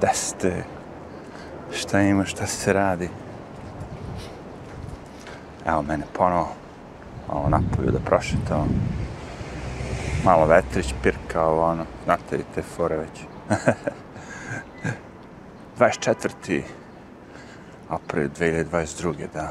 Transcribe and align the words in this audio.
da 0.00 0.12
ste? 0.14 0.64
Šta 1.72 2.00
ima, 2.00 2.24
šta 2.24 2.46
se 2.46 2.72
radi? 2.72 3.08
Evo 5.66 5.82
mene 5.82 6.04
ponovo 6.12 6.48
malo 7.28 7.48
napolju 7.48 7.90
da 7.90 7.98
prošetam. 7.98 8.68
Malo 10.24 10.46
vetrić, 10.46 10.94
pirka, 11.02 11.42
ovo 11.42 11.62
ono. 11.62 11.84
Znate 12.04 12.36
li 12.36 12.44
te 12.54 12.62
fore 12.62 12.96
već? 12.96 13.20
24. 15.78 16.62
april 17.88 18.28
2022. 18.28 19.26
da. 19.34 19.48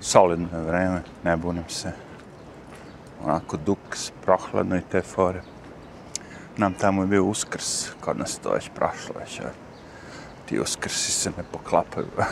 Solidno 0.00 0.58
je 0.58 0.64
vreme, 0.64 1.02
ne 1.24 1.36
bunim 1.36 1.64
se. 1.68 1.92
Onako 3.24 3.56
duks, 3.56 4.10
prohladno 4.24 4.76
i 4.76 4.82
te 4.90 5.00
fore. 5.00 5.42
Nam 6.56 6.74
tamo 6.74 7.02
je 7.02 7.06
bio 7.06 7.24
uskrs, 7.24 7.90
kod 8.00 8.18
nas 8.18 8.38
to 8.38 8.50
već 8.52 8.70
prošlo 8.74 9.14
već. 9.20 9.40
A 9.40 9.50
ti 10.46 10.60
uskrsi 10.60 11.12
se 11.12 11.30
ne 11.36 11.44
poklapaju. 11.52 12.06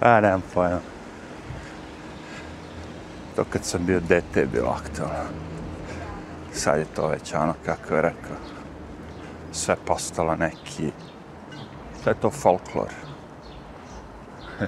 A, 0.00 0.20
nemam 0.20 0.42
pojma. 0.54 0.80
To 3.36 3.44
kad 3.44 3.64
sam 3.64 3.86
bio 3.86 4.00
dete 4.00 4.40
je 4.40 4.46
bilo 4.46 4.68
aktualno. 4.68 5.30
Sad 6.52 6.78
je 6.78 6.84
to 6.84 7.06
već 7.08 7.34
ono, 7.34 7.54
kako 7.66 7.94
je 7.94 8.02
rekao, 8.02 8.36
sve 9.52 9.76
postalo 9.86 10.36
neki, 10.36 10.92
sve 12.02 12.12
je 12.12 12.20
to 12.20 12.30
folklor. 12.30 12.88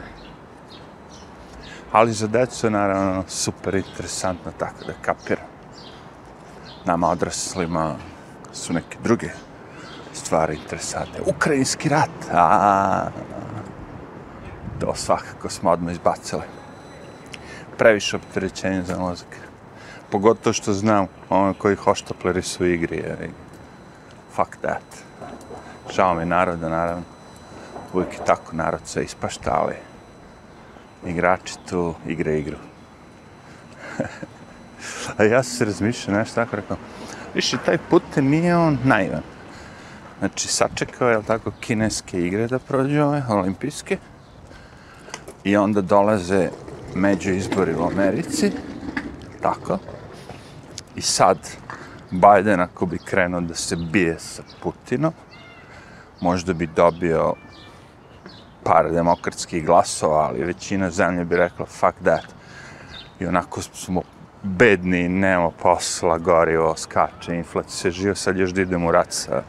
Ali 1.92 2.12
za 2.12 2.27
decu 2.27 2.66
je 2.66 2.70
naravno 2.70 3.24
super 3.28 3.74
interesantno 3.74 4.52
tako 4.58 4.84
da 4.84 4.92
kapiram. 5.02 5.57
Nama 6.84 7.09
odraslima 7.09 7.95
su 8.52 8.73
neke 8.73 8.98
druge 9.02 9.28
stvari 10.12 10.55
interesantne. 10.55 11.20
Ukrajinski 11.27 11.89
rat, 11.89 12.11
a 12.33 13.11
to 14.80 14.94
svakako 14.94 15.48
smo 15.48 15.70
odmah 15.70 15.92
izbacili. 15.92 16.42
Previše 17.78 18.17
opterećenja 18.17 18.83
za 18.83 18.98
mozak. 18.98 19.36
Pogotovo 20.11 20.52
što 20.52 20.72
znam 20.72 21.06
ono 21.28 21.55
koji 21.55 21.77
hoštapleri 21.77 22.42
su 22.42 22.64
u 22.64 22.67
igri. 22.67 22.97
Je. 22.97 23.30
Fuck 24.34 24.56
that. 24.56 24.83
Žao 25.95 26.14
mi 26.14 26.24
naroda, 26.24 26.69
naravno. 26.69 27.02
Uvijek 27.92 28.12
je 28.12 28.24
tako 28.24 28.56
narod 28.56 28.80
se 28.84 29.05
ispašta, 29.05 29.50
ali 29.62 29.74
igrači 31.06 31.55
tu 31.69 31.95
igre 32.06 32.39
igru. 32.39 32.56
A 35.19 35.25
ja 35.25 35.42
se 35.42 35.64
razmišljao, 35.64 36.17
nešto 36.17 36.34
tako 36.34 36.56
rekao. 36.56 36.77
Više, 37.34 37.56
taj 37.67 37.78
put 37.91 38.03
nije 38.17 38.56
on 38.56 38.78
naivan. 38.84 39.23
Znači, 40.19 40.48
sačekao 40.48 41.11
je, 41.11 41.23
tako, 41.23 41.51
kineske 41.61 42.27
igre 42.27 42.47
da 42.47 42.59
prođe 42.59 43.03
ove, 43.03 43.23
olimpijske. 43.29 43.98
I 45.45 45.56
onda 45.56 45.81
dolaze 45.81 46.51
među 46.95 47.33
izbori 47.33 47.75
u 47.75 47.84
Americi. 47.84 48.53
Tako. 49.42 49.79
I 50.97 51.03
sad, 51.03 51.39
Biden, 52.11 52.61
ako 52.61 52.86
bi 52.86 52.98
krenuo 52.98 53.41
da 53.41 53.55
se 53.55 53.77
bije 53.77 54.19
sa 54.19 54.42
Putinom, 54.62 55.12
možda 56.20 56.53
bi 56.53 56.67
dobio 56.67 57.34
par 58.64 58.91
demokratskih 58.92 59.67
glasova, 59.67 60.19
ali 60.19 60.45
većina 60.45 60.91
zemlje 60.91 61.25
bi 61.25 61.36
rekla 61.36 61.67
fuck 61.67 61.98
that. 62.03 62.25
I 63.20 63.27
onako 63.27 63.62
smo 63.62 64.03
bedni, 64.42 65.08
nema 65.08 65.50
posla, 65.50 66.19
gorivo, 66.19 66.77
skače, 66.77 67.34
inflacija 67.34 67.77
se 67.77 67.91
živo, 67.91 68.14
sad 68.14 68.36
još 68.36 68.50
da 68.50 68.62
idem 68.62 68.86
u 68.86 68.92
rat 68.92 69.12
sa, 69.12 69.42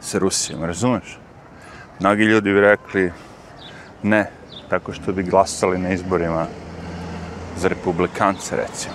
sa 0.00 0.18
Rusijom, 0.18 0.64
razumeš? 0.64 1.18
Mnogi 2.00 2.22
ljudi 2.22 2.52
bi 2.52 2.60
rekli 2.60 3.12
ne, 4.02 4.30
tako 4.68 4.92
što 4.92 5.12
bi 5.12 5.22
glasali 5.22 5.78
na 5.78 5.90
izborima 5.92 6.46
za 7.56 7.68
republikance, 7.68 8.56
recimo. 8.56 8.94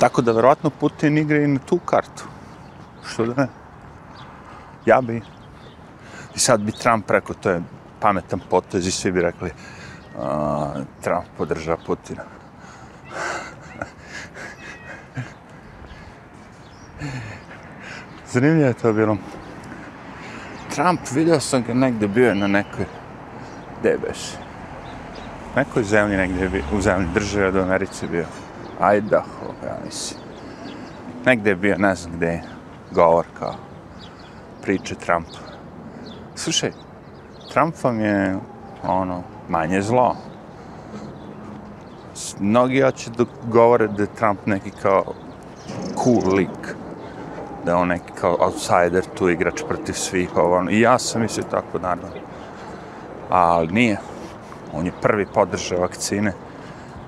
Tako 0.00 0.22
da, 0.22 0.32
verovatno, 0.32 0.70
Putin 0.70 1.18
igra 1.18 1.38
i 1.38 1.46
na 1.46 1.58
tu 1.58 1.78
kartu. 1.78 2.24
Što 3.06 3.26
da 3.26 3.42
ne? 3.42 3.48
Ja 4.86 5.00
bi. 5.00 5.22
I 6.34 6.38
sad 6.38 6.60
bi 6.60 6.72
Trump 6.72 7.10
rekao, 7.10 7.36
to 7.36 7.50
je 7.50 7.62
pametan 8.00 8.40
potez 8.50 8.86
i 8.86 8.90
svi 8.90 9.12
bi 9.12 9.20
rekli 9.20 9.50
uh, 10.16 10.22
Trump 11.02 11.24
podržava 11.38 11.78
Putina. 11.86 12.22
Zanimljivo 18.32 18.68
je 18.68 18.74
to 18.74 18.92
bilo. 18.92 19.16
Trump, 20.74 21.00
vidio 21.14 21.40
sam 21.40 21.62
ga 21.62 21.74
negde 21.74 22.08
bio 22.08 22.34
na 22.34 22.46
nekoj, 22.46 22.84
gde 23.80 23.98
beš? 24.06 24.18
Nekoj 25.56 25.82
zemlji 25.82 26.16
negde 26.16 26.48
bio, 26.48 26.62
u 26.76 26.80
zemlji 26.80 27.08
države 27.14 27.46
od 27.46 27.56
Americe 27.56 28.06
bio. 28.06 28.26
Idaho, 28.96 29.54
ja 29.66 29.76
mislim. 29.84 30.20
Negde 31.26 31.50
je 31.50 31.56
bio, 31.56 31.76
ne 31.78 31.94
znam 31.94 32.16
gde 32.16 32.26
je, 32.26 32.42
govor 32.90 33.26
kao 33.38 33.54
priče 34.62 34.94
Trumpa. 34.94 35.38
Slušaj, 36.34 36.70
Trump 37.52 37.74
vam 37.84 38.00
je, 38.00 38.36
ono, 38.82 39.22
manje 39.48 39.82
zlo. 39.82 40.16
Mnogi 42.38 42.80
hoće 42.80 43.10
da 43.10 43.24
govore 43.46 43.88
da 43.88 44.02
je 44.02 44.14
Trump 44.14 44.46
neki 44.46 44.70
kao 44.70 45.14
cool 46.04 46.34
lik. 46.34 46.74
Da 47.64 47.70
je 47.70 47.76
on 47.76 47.88
neki 47.88 48.12
kao 48.20 48.36
outsider, 48.40 49.04
tu 49.14 49.28
igrač 49.28 49.62
protiv 49.68 49.92
svih, 49.92 50.36
ovo, 50.36 50.56
ono. 50.56 50.70
I 50.70 50.80
ja 50.80 50.98
sam 50.98 51.22
mislio 51.22 51.44
tako, 51.50 51.78
naravno. 51.78 52.08
Ali 53.30 53.72
nije. 53.72 53.98
On 54.72 54.86
je 54.86 54.92
prvi 55.02 55.26
podržao 55.26 55.80
vakcine 55.80 56.32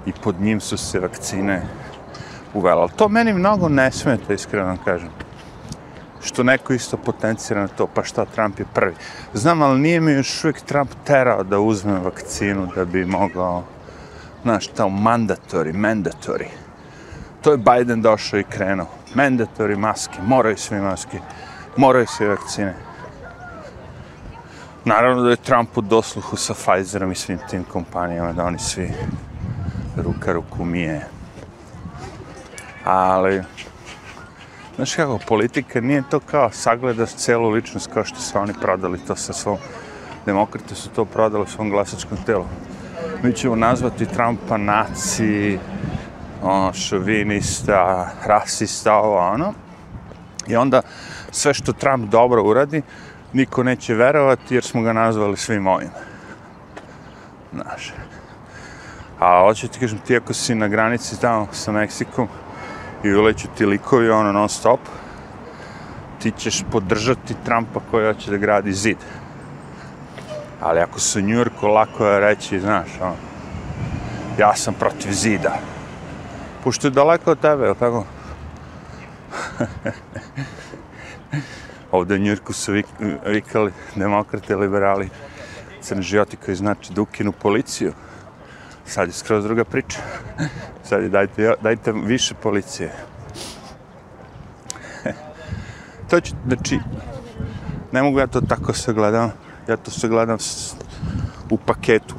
i 0.07 0.13
pod 0.13 0.41
njim 0.41 0.61
su 0.61 0.77
se 0.77 1.01
vakcine 1.01 1.63
uvela. 2.55 2.81
Ali 2.81 2.91
to 2.97 3.09
meni 3.09 3.33
mnogo 3.33 3.69
ne 3.69 3.93
smeta, 3.93 4.33
iskreno 4.33 4.67
vam 4.67 4.79
kažem. 4.85 5.09
Što 6.21 6.43
neko 6.43 6.73
isto 6.73 6.97
potencira 6.97 7.61
na 7.61 7.69
to, 7.69 7.87
pa 7.87 8.05
šta 8.05 8.25
Trump 8.25 8.59
je 8.59 8.67
prvi. 8.75 8.95
Znam, 9.35 9.63
ali 9.63 9.81
nije 9.81 10.01
mi 10.01 10.13
još 10.13 10.45
uvijek 10.45 10.61
Trump 10.61 10.91
terao 11.05 11.43
da 11.43 11.59
uzme 11.59 11.99
vakcinu 11.99 12.69
da 12.75 12.85
bi 12.85 13.05
mogao, 13.05 13.63
znaš, 14.43 14.67
tao 14.67 14.89
mandatori, 14.89 15.73
mandatori. 15.73 16.49
To 17.43 17.51
je 17.51 17.57
Biden 17.59 18.03
došao 18.03 18.41
i 18.41 18.45
krenuo. 18.45 18.96
Mandatory 19.15 19.77
maske, 19.77 20.19
moraju 20.23 20.57
svi 20.57 20.81
maske, 20.81 21.19
moraju 21.77 22.07
svi 22.07 22.27
vakcine. 22.27 22.75
Naravno 24.85 25.23
da 25.23 25.31
je 25.31 25.37
Trump 25.37 25.79
u 25.79 25.81
dosluhu 25.81 26.37
sa 26.37 26.55
Pfizerom 26.55 27.13
i 27.13 27.15
svim 27.15 27.39
tim 27.51 27.65
kompanijama, 27.65 28.33
da 28.33 28.45
oni 28.45 28.59
svi 28.59 28.93
ruka 29.97 30.33
ruku 30.33 30.65
mije. 30.65 31.07
Ali, 32.85 33.43
znaš 34.77 34.95
kako, 34.95 35.19
politika 35.29 35.81
nije 35.81 36.03
to 36.11 36.21
kao 36.21 36.51
sagledaš 36.53 37.11
celu 37.11 37.51
ličnost 37.51 37.91
kao 37.95 38.05
što 38.05 38.21
su 38.21 38.39
oni 38.39 38.53
prodali 38.61 38.99
to 38.99 39.17
sa 39.17 39.33
svom, 39.33 39.59
demokrate 40.27 40.75
su 40.75 40.89
to 40.89 41.05
prodali 41.05 41.47
svom 41.47 41.71
glasačkom 41.71 42.19
telu. 42.27 42.45
Mi 43.23 43.33
ćemo 43.33 43.57
nazvati 43.57 44.07
Trumpa 44.07 44.57
naci, 44.57 45.59
ono, 46.43 46.73
šovinista, 46.73 48.11
rasista, 48.27 48.95
ovo, 48.95 49.19
ono. 49.19 49.53
I 50.47 50.57
onda 50.57 50.83
sve 51.31 51.55
što 51.55 51.73
Trump 51.73 52.11
dobro 52.11 52.43
uradi, 52.43 52.83
niko 53.33 53.63
neće 53.63 53.95
verovati 53.95 54.55
jer 54.55 54.65
smo 54.65 54.83
ga 54.83 54.93
nazvali 54.93 55.37
svim 55.37 55.67
ovim. 55.67 55.91
Znaš. 57.53 57.93
A 59.21 59.41
hoću 59.41 59.69
ti 59.69 59.79
kažem, 59.79 59.99
ti 59.99 60.17
ako 60.17 60.35
si 60.35 60.55
na 60.55 60.69
granici 60.69 61.21
tamo 61.21 61.49
sa 61.53 61.73
Meksikom 61.73 62.29
i 63.05 63.15
uleću 63.15 63.49
ti 63.57 63.67
likovi 63.67 64.11
ono 64.11 64.33
non 64.33 64.49
stop, 64.49 64.81
ti 66.23 66.31
ćeš 66.31 66.65
podržati 66.73 67.35
Trumpa 67.45 67.81
koji 67.91 68.15
hoće 68.15 68.31
da 68.31 68.37
gradi 68.37 68.73
zid. 68.73 68.97
Ali 70.61 70.81
ako 70.81 71.01
se 71.01 71.19
u 71.19 71.23
Njurku 71.23 71.67
lako 71.67 72.07
je 72.07 72.21
reći, 72.21 72.61
znaš, 72.61 72.89
ono, 73.01 73.15
ja 74.39 74.57
sam 74.57 74.75
protiv 74.75 75.13
zida. 75.13 75.59
Pošto 76.67 76.87
je 76.87 76.91
daleko 76.91 77.31
od 77.31 77.41
tebe, 77.41 77.67
ili 77.67 77.75
tako? 77.79 78.05
Ovde 81.93 82.15
u 82.15 82.19
Njurku 82.19 82.53
su 82.53 82.73
vik, 82.73 82.87
vikali 83.27 83.73
demokrate, 83.95 84.57
liberali, 84.57 85.09
crni 85.81 86.03
životi 86.03 86.37
koji 86.37 86.57
znači 86.57 86.93
da 86.93 87.03
ukinu 87.03 87.33
policiju. 87.33 87.93
Sad 88.87 89.09
je 89.09 89.13
skroz 89.13 89.45
druga 89.45 89.65
priča. 89.65 89.99
Sad 90.89 91.03
je 91.03 91.09
dajte, 91.09 91.55
dajte 91.63 91.93
više 91.93 92.35
policije. 92.35 92.93
to 96.11 96.21
ću, 96.21 96.35
znači, 96.47 96.81
ne 97.93 98.03
mogu 98.03 98.19
ja 98.19 98.27
to 98.27 98.41
tako 98.41 98.73
sve 98.73 98.95
gledam. 98.95 99.33
Ja 99.69 99.77
to 99.77 99.91
sve 99.91 100.09
gledam 100.09 100.39
s, 100.39 100.75
u 101.51 101.59
paketu. 101.59 102.15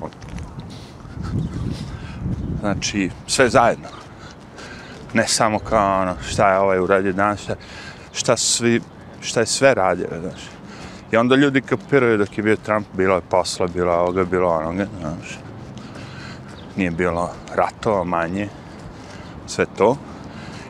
Znači, 2.60 3.10
sve 3.28 3.50
zajedno. 3.50 3.97
Ne 5.14 5.28
samo 5.28 5.60
kao 5.60 6.02
ono, 6.02 6.16
šta 6.30 6.52
je 6.52 6.60
ovaj 6.60 6.80
uradio 6.80 7.14
danas, 7.14 7.42
šta 7.42 7.56
šta, 8.18 8.38
svi, 8.38 8.82
šta 9.22 9.40
je 9.40 9.46
sve 9.46 9.74
radio, 9.74 10.08
znaš. 10.22 10.42
I 11.12 11.18
onda 11.18 11.36
ljudi 11.36 11.62
kapiraju 11.62 12.18
dok 12.18 12.38
je 12.38 12.44
bio 12.44 12.56
Trump, 12.56 12.88
bilo 12.94 13.16
je 13.16 13.22
posla, 13.30 13.68
bilo 13.68 13.94
je 13.94 14.00
ovoga, 14.00 14.24
bilo 14.24 14.50
onoga, 14.50 14.88
znaš. 15.00 15.40
Nije 16.76 16.92
bilo 16.92 17.32
ratova 17.56 18.04
manje, 18.04 18.50
sve 19.48 19.66
to. 19.78 19.98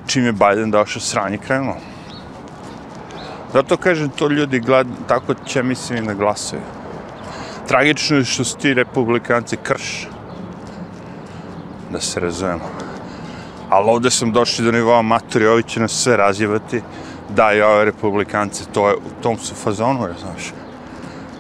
Čim 0.08 0.26
je 0.26 0.32
Biden 0.32 0.72
došao, 0.72 1.02
sranje 1.02 1.38
krenulo. 1.38 1.78
Zato 3.54 3.78
kažem, 3.78 4.10
to 4.10 4.28
ljudi 4.28 4.60
gled, 4.60 4.88
tako 5.08 5.34
će 5.34 5.64
mislim 5.64 6.06
da 6.06 6.14
glasuju. 6.14 6.62
Tragično 7.68 8.18
je 8.18 8.26
što 8.26 8.44
su 8.44 8.58
ti 8.58 8.74
republikanci 8.74 9.58
krš. 9.58 10.08
Da 11.92 12.00
se 12.00 12.20
razumemo. 12.20 12.87
Ali 13.70 13.90
ovde 13.90 14.12
sam 14.12 14.32
došli 14.32 14.66
do 14.66 14.72
nivoa 14.72 15.02
maturi, 15.02 15.48
ovi 15.48 15.64
će 15.64 15.80
nas 15.80 15.92
sve 15.92 16.18
razjevati. 16.18 16.82
Da, 17.30 17.54
i 17.54 17.62
ove 17.62 17.86
republikanci, 17.86 18.66
to 18.74 18.90
je, 18.90 18.96
u 18.96 19.22
tom 19.24 19.38
su 19.38 19.56
fazonu, 19.56 20.08
znaš. 20.20 20.54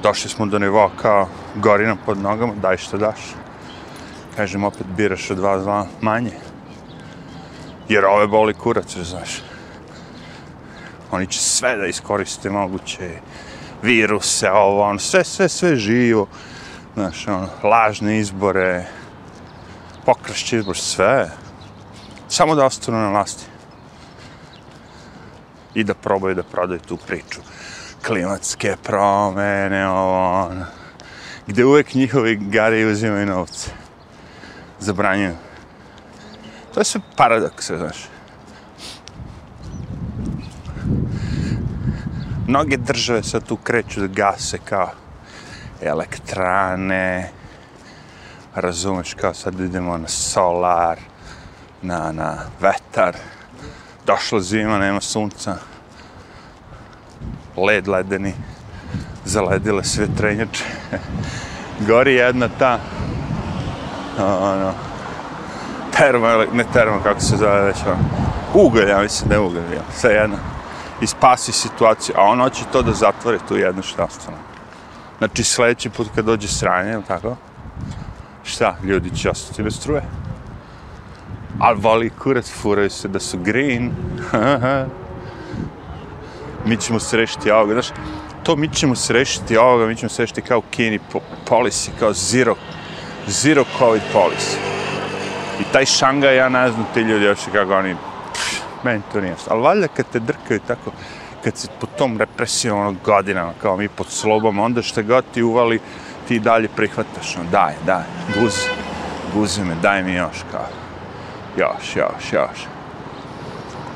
Došli 0.03 0.29
smo 0.29 0.45
do 0.45 0.59
nivoa 0.59 0.89
kao 1.01 1.27
gorina 1.55 1.95
pod 2.05 2.17
nogama, 2.17 2.53
daj 2.55 2.77
što 2.77 2.97
daš. 2.97 3.19
Kažem, 4.35 4.63
opet 4.63 4.87
biraš 4.97 5.31
od 5.31 5.37
dva 5.37 5.59
zla 5.59 5.87
manje. 6.01 6.31
Jer 7.89 8.05
ove 8.05 8.27
boli 8.27 8.53
kurac, 8.53 8.97
znaš. 8.97 9.41
Oni 11.11 11.27
će 11.27 11.39
sve 11.39 11.75
da 11.77 11.85
iskoriste 11.85 12.49
moguće 12.49 13.09
viruse, 13.83 14.51
ovo, 14.51 14.83
ono, 14.83 14.99
sve, 14.99 15.23
sve, 15.23 15.49
sve 15.49 15.75
živo. 15.75 16.27
Znaš, 16.93 17.27
ono, 17.27 17.49
lažne 17.63 18.19
izbore, 18.19 18.85
pokrašće 20.05 20.57
izbor, 20.57 20.77
sve. 20.77 21.29
Samo 22.29 22.55
da 22.55 22.65
ostanu 22.65 22.97
na 22.97 23.09
vlasti. 23.09 23.45
I 25.73 25.83
da 25.83 25.93
probaju 25.93 26.35
da 26.35 26.43
prodaju 26.43 26.79
tu 26.79 26.97
priču. 26.97 27.41
Klimatske 28.05 28.75
promene, 28.83 29.89
ovo, 29.89 30.45
ono. 30.45 30.65
Gde 31.47 31.65
uvek 31.65 31.93
njihovi 31.93 32.35
gari 32.35 32.85
uzimaju 32.85 33.25
novce. 33.25 33.71
Zabranjuju. 34.79 35.35
To 36.73 36.79
je 36.79 36.83
sve 36.83 37.01
paradoks, 37.15 37.67
znaš. 37.67 38.09
Mnoge 42.47 42.77
države 42.77 43.23
sad 43.23 43.43
tu 43.43 43.57
kreću 43.57 43.99
da 43.99 44.07
gase 44.07 44.57
kao 44.65 44.91
elektrane, 45.81 47.31
razumeš, 48.55 49.13
kao 49.13 49.33
sad 49.33 49.59
idemo 49.59 49.97
na 49.97 50.07
solar, 50.07 50.99
na, 51.81 52.11
na 52.11 52.37
vetar, 52.59 53.15
došla 54.05 54.39
zima, 54.39 54.77
nema 54.77 55.01
sunca, 55.01 55.57
led 57.57 57.87
ledeni, 57.87 58.33
zaledile 59.25 59.83
sve 59.83 60.07
trenjače, 60.17 60.63
gori 61.87 62.13
jedna 62.13 62.49
ta, 62.59 62.79
ono, 64.19 64.73
termo, 65.97 66.27
ne 66.53 66.65
termo, 66.73 66.99
kako 67.03 67.19
se 67.19 67.37
zove 67.37 67.61
već, 67.61 67.77
ono, 67.85 67.97
ugalj, 68.53 68.89
ja 68.89 69.01
mislim 69.01 69.29
da 69.29 69.35
je 69.35 69.41
ugalj, 69.41 69.73
ja, 69.73 69.81
sve 69.93 70.13
jedno, 70.13 70.37
i 71.01 71.07
spasi 71.07 71.51
situaciju, 71.51 72.15
a 72.17 72.21
on 72.21 72.39
hoće 72.41 72.63
to 72.71 72.81
da 72.81 72.93
zatvore 72.93 73.39
tu 73.47 73.57
jednu 73.57 73.81
štastu. 73.81 74.25
Ono. 74.27 74.37
Znači, 75.17 75.43
sljedeći 75.43 75.89
put 75.89 76.07
kad 76.15 76.25
dođe 76.25 76.47
sranje, 76.47 76.91
ili 76.91 77.03
tako, 77.03 77.35
šta, 78.43 78.75
ljudi 78.83 79.15
će 79.15 79.29
ostati 79.29 79.63
bez 79.63 79.75
struje. 79.75 80.03
Ali 81.59 81.79
voli 81.81 82.09
kurac, 82.09 82.51
furaju 82.51 82.89
se 82.89 83.07
da 83.07 83.19
su 83.19 83.37
green. 83.37 83.91
mi 86.67 86.77
ćemo 86.77 86.99
se 86.99 87.17
rešiti 87.17 87.51
ovoga, 87.51 87.73
znaš, 87.73 87.87
to 88.43 88.55
mi 88.55 88.69
ćemo 88.73 88.95
se 88.95 89.13
rešiti 89.13 89.57
ovoga, 89.57 89.85
mi 89.85 89.95
ćemo 89.95 90.09
se 90.09 90.21
rešiti 90.21 90.41
kao 90.41 90.61
Kini 90.71 90.99
policy, 91.49 91.89
kao 91.99 92.13
zero, 92.13 92.55
zero 93.27 93.63
covid 93.79 94.01
policy. 94.13 94.57
I 95.59 95.63
taj 95.71 95.85
Šangaj, 95.85 96.35
ja 96.35 96.49
ne 96.49 96.71
znam, 96.71 96.85
ti 96.93 96.99
ljudi 96.99 97.25
još 97.25 97.39
kako 97.51 97.75
oni, 97.75 97.95
pff, 98.33 98.61
meni 98.83 99.01
to 99.13 99.21
nije 99.21 99.31
jasno. 99.31 99.53
Ali 99.53 99.61
valjda 99.61 99.87
kad 99.87 100.05
te 100.11 100.19
drkaju 100.19 100.59
tako, 100.67 100.91
kad 101.43 101.57
se 101.57 101.67
po 101.79 101.87
tom 101.97 102.17
represijom 102.17 102.79
ono, 102.79 102.95
godinama, 103.05 103.53
kao 103.61 103.77
mi 103.77 103.89
pod 103.89 104.07
slobom, 104.09 104.59
onda 104.59 104.81
što 104.81 105.03
god 105.03 105.23
ti 105.33 105.43
uvali, 105.43 105.79
ti 106.27 106.39
dalje 106.39 106.67
prihvataš, 106.75 107.37
ono, 107.37 107.49
daj, 107.51 107.73
daj, 107.85 108.03
guzi, 108.39 108.69
guzi 109.33 109.63
me, 109.63 109.75
daj 109.81 110.03
mi 110.03 110.13
još, 110.13 110.43
kao, 110.51 110.67
još, 111.57 111.95
još, 111.95 112.33
još. 112.33 112.67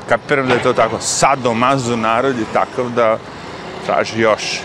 Kapiram 0.08 0.48
da 0.48 0.54
je 0.54 0.62
to 0.62 0.72
tako, 0.72 0.96
sadomazo 1.00 1.96
narod 1.96 2.38
je 2.38 2.44
takav 2.52 2.90
da 2.90 3.18
traži 3.86 4.20
još. 4.20 4.60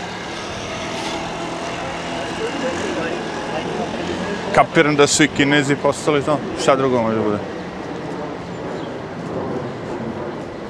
Kapiram 4.54 4.96
da 4.96 5.06
su 5.06 5.24
i 5.24 5.28
kinezi 5.28 5.76
postali 5.76 6.22
to, 6.22 6.38
šta 6.62 6.76
drugo 6.76 7.02
može 7.02 7.20
bude? 7.20 7.38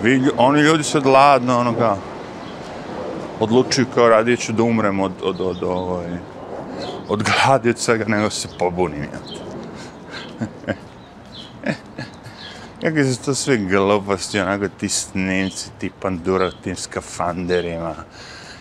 Vi, 0.02 0.30
oni 0.36 0.60
ljudi 0.60 0.82
sad 0.82 1.06
ladno, 1.06 1.58
ono 1.58 1.75
kao, 1.75 1.98
odlučuju 3.40 3.86
kao 3.94 4.08
radit 4.08 4.40
ću 4.40 4.52
da 4.52 4.62
umrem 4.62 5.00
od, 5.00 5.12
od, 5.22 5.40
od, 5.40 5.62
ovaj, 5.62 6.06
od 7.08 7.22
gladi 7.22 7.70
od 7.70 7.78
svega, 7.78 8.04
nego 8.04 8.30
se 8.30 8.48
pobunim. 8.58 9.06
Ja. 12.82 12.90
Kako 12.90 13.04
su 13.04 13.25
to 13.25 13.34
sve 13.34 13.56
gluposti, 13.56 14.40
onako 14.40 14.69
ti 14.69 14.88
snimci, 14.88 15.70
ti 15.78 15.90
pandura, 16.00 16.50
tim 16.62 16.76
skafanderima, 16.76 17.94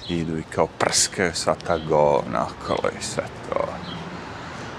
idu 0.10 0.38
i 0.38 0.44
kao 0.44 0.68
prskaju 0.68 1.32
sva 1.34 1.56
ta 1.68 1.78
govna 1.78 2.46
okolo 2.46 2.90
i 3.00 3.04
sve 3.04 3.24
to. 3.50 3.68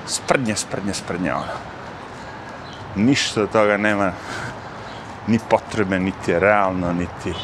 Sprdnje, 0.07 0.57
sprdnje, 0.57 0.95
sprdnje, 0.95 1.33
ono. 1.33 1.59
Ništa 2.97 3.43
od 3.43 3.53
toga 3.53 3.77
nema 3.77 4.13
ni 5.27 5.39
potrebe, 5.51 5.99
niti 5.99 6.31
je 6.31 6.41
realno, 6.41 6.93
niti... 6.93 7.39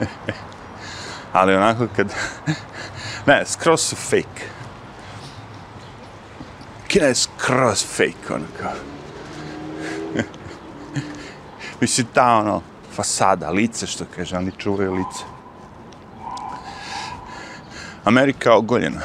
Ali 1.32 1.54
onako 1.54 1.86
kad... 1.96 2.14
ne, 3.26 3.42
skroz 3.46 3.80
su 3.80 3.96
fake. 3.96 4.46
Kina 6.88 7.06
je 7.06 7.14
skroz 7.14 7.84
fake, 7.96 8.34
ono 8.34 8.46
kao. 8.60 8.93
Mislim, 11.84 12.06
ta 12.14 12.36
ono, 12.36 12.62
fasada, 12.96 13.50
lice, 13.50 13.86
što 13.86 14.04
kaže, 14.16 14.36
oni 14.36 14.52
čuvaju 14.58 14.94
lice. 14.94 15.24
Amerika 18.04 18.54
ogoljena. 18.54 19.00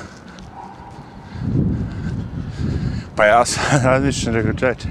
Pa 3.15 3.25
ja 3.25 3.45
sam 3.45 3.63
razmišljam, 3.83 4.35
rekao, 4.35 4.53
čeče, 4.53 4.87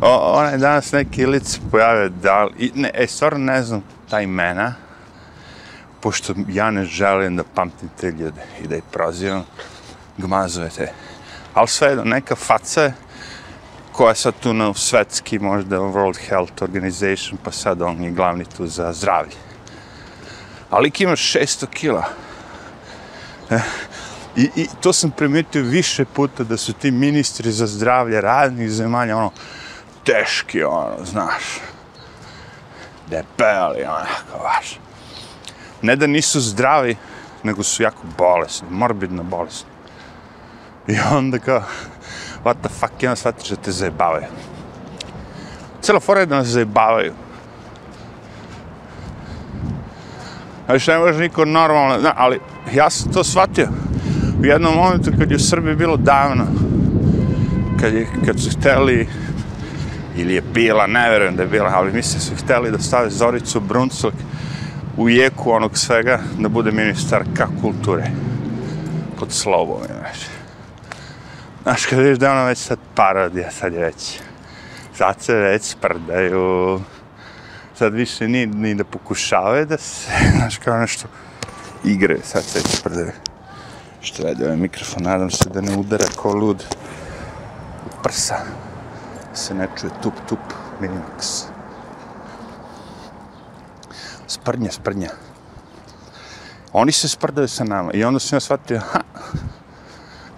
O, 0.00 0.32
ona 0.38 0.48
je 0.48 0.58
danas 0.58 0.92
neki 0.92 1.26
lice 1.26 1.60
pojavio, 1.70 2.08
da 2.08 2.44
li, 2.44 2.72
ne, 2.74 2.90
e, 2.94 3.06
stvarno 3.06 3.38
ne 3.38 3.62
znam 3.62 3.82
ta 4.10 4.20
imena, 4.20 4.74
pošto 6.00 6.34
ja 6.48 6.70
ne 6.70 6.84
želim 6.84 7.36
da 7.36 7.44
pamtim 7.54 7.88
te 8.00 8.10
ljude 8.10 8.42
i 8.64 8.66
da 8.66 8.76
ih 8.76 8.82
prozivam, 8.92 9.44
gmazujete. 10.18 10.92
Ali 11.54 11.68
sve 11.68 11.88
jedno, 11.88 12.04
neka 12.04 12.36
faca 12.36 12.82
je, 12.82 12.94
koja 13.98 14.08
je 14.08 14.14
sad 14.14 14.34
tu 14.40 14.52
na 14.54 14.74
svetski, 14.74 15.38
možda 15.38 15.78
World 15.78 16.18
Health 16.28 16.62
Organization, 16.62 17.38
pa 17.44 17.52
sad 17.52 17.82
on 17.82 18.04
je 18.04 18.10
glavni 18.10 18.44
tu 18.44 18.66
za 18.66 18.92
zdravlje. 18.92 19.34
Ali 20.70 20.92
ima 20.98 21.12
600 21.12 21.66
kila. 21.66 22.04
E, 23.50 23.58
I, 24.36 24.50
I 24.56 24.66
to 24.80 24.92
sam 24.92 25.10
primetio 25.10 25.62
više 25.62 26.04
puta 26.04 26.44
da 26.44 26.56
su 26.56 26.72
ti 26.72 26.90
ministri 26.90 27.52
za 27.52 27.66
zdravlje 27.66 28.20
raznih 28.20 28.70
zemalja, 28.70 29.16
ono, 29.16 29.30
teški, 30.04 30.62
ono, 30.62 31.04
znaš. 31.04 31.42
Debeli, 33.10 33.82
onako, 33.82 34.42
baš. 34.42 34.78
Ne 35.82 35.96
da 35.96 36.06
nisu 36.06 36.40
zdravi, 36.40 36.96
nego 37.42 37.62
su 37.62 37.82
jako 37.82 38.02
bolesni, 38.18 38.68
morbidno 38.70 39.22
bolesni. 39.22 39.70
I 40.86 40.96
onda 41.12 41.38
kao, 41.38 41.62
what 42.44 42.56
the 42.60 42.68
fuck, 42.68 43.02
jedan 43.02 43.16
shvatiš 43.16 43.48
da 43.48 43.56
te 43.56 43.72
zajebavaju. 43.72 44.26
Cijela 45.82 46.00
fora 46.00 46.20
je 46.20 46.26
da 46.26 46.36
nas 46.36 46.46
zajebavaju. 46.46 47.12
Znači, 50.66 50.90
ne 50.90 50.98
može 50.98 51.18
niko 51.18 51.44
normalno, 51.44 52.00
zna, 52.00 52.12
ali 52.16 52.40
ja 52.74 52.90
sam 52.90 53.12
to 53.12 53.24
shvatio. 53.24 53.68
U 54.42 54.44
jednom 54.44 54.74
momentu 54.74 55.10
kad 55.18 55.30
je 55.30 55.36
u 55.36 55.40
Srbiji 55.40 55.76
bilo 55.76 55.96
davno, 55.96 56.44
kad, 57.80 57.94
je, 57.94 58.06
kad 58.26 58.40
su 58.40 58.50
hteli 58.50 59.08
ili 60.16 60.34
je 60.34 60.42
bila, 60.54 60.86
ne 60.86 61.10
verujem 61.10 61.36
da 61.36 61.42
je 61.42 61.48
bila, 61.48 61.70
ali 61.74 61.92
mislim 61.92 62.20
su 62.20 62.34
hteli 62.44 62.70
da 62.70 62.78
stave 62.78 63.10
Zoricu 63.10 63.60
Bruncok 63.60 64.14
u 64.96 65.08
jeku 65.08 65.50
onog 65.50 65.78
svega 65.78 66.20
da 66.38 66.48
bude 66.48 66.70
ministarka 66.70 67.48
kulture 67.60 68.10
pod 69.18 69.32
slovom, 69.32 69.80
znaš. 69.86 70.37
Znaš, 71.68 71.86
kad 71.86 71.98
vidiš 71.98 72.18
da 72.18 72.26
je 72.26 72.32
ona 72.32 72.44
već 72.44 72.58
sad 72.58 72.78
parodija, 72.94 73.50
sad 73.50 73.72
je 73.72 73.80
već, 73.80 74.20
sad 74.94 75.22
se 75.22 75.34
već 75.34 75.76
prdaju, 75.80 76.80
sad 77.74 77.94
više 77.94 78.28
ni, 78.28 78.46
ni 78.46 78.74
da 78.74 78.84
pokušavaju 78.84 79.66
da 79.66 79.78
se, 79.78 80.10
znaš, 80.36 80.58
kao 80.58 80.78
nešto 80.78 81.08
igre, 81.84 82.16
sad 82.24 82.44
se 82.44 82.60
sprdaju. 82.60 83.12
Što 84.00 84.22
radi 84.22 84.44
ovaj 84.44 84.56
mikrofon, 84.56 85.02
nadam 85.02 85.30
se 85.30 85.48
da 85.48 85.60
ne 85.60 85.76
udara 85.76 86.04
ko 86.16 86.32
lud 86.32 86.64
u 87.86 88.02
prsa. 88.02 88.36
Se 89.34 89.54
ne 89.54 89.68
čuje 89.80 89.92
tup 90.02 90.14
tup 90.28 90.40
minimax. 90.80 91.44
Sprdnja, 94.26 94.70
sprdnja. 94.70 95.10
Oni 96.72 96.92
se 96.92 97.08
sprdaju 97.08 97.48
sa 97.48 97.64
nama 97.64 97.92
i 97.92 98.04
onda 98.04 98.20
sam 98.20 98.36
ja 98.36 98.40
shvatio, 98.40 98.80
ha, 98.92 99.00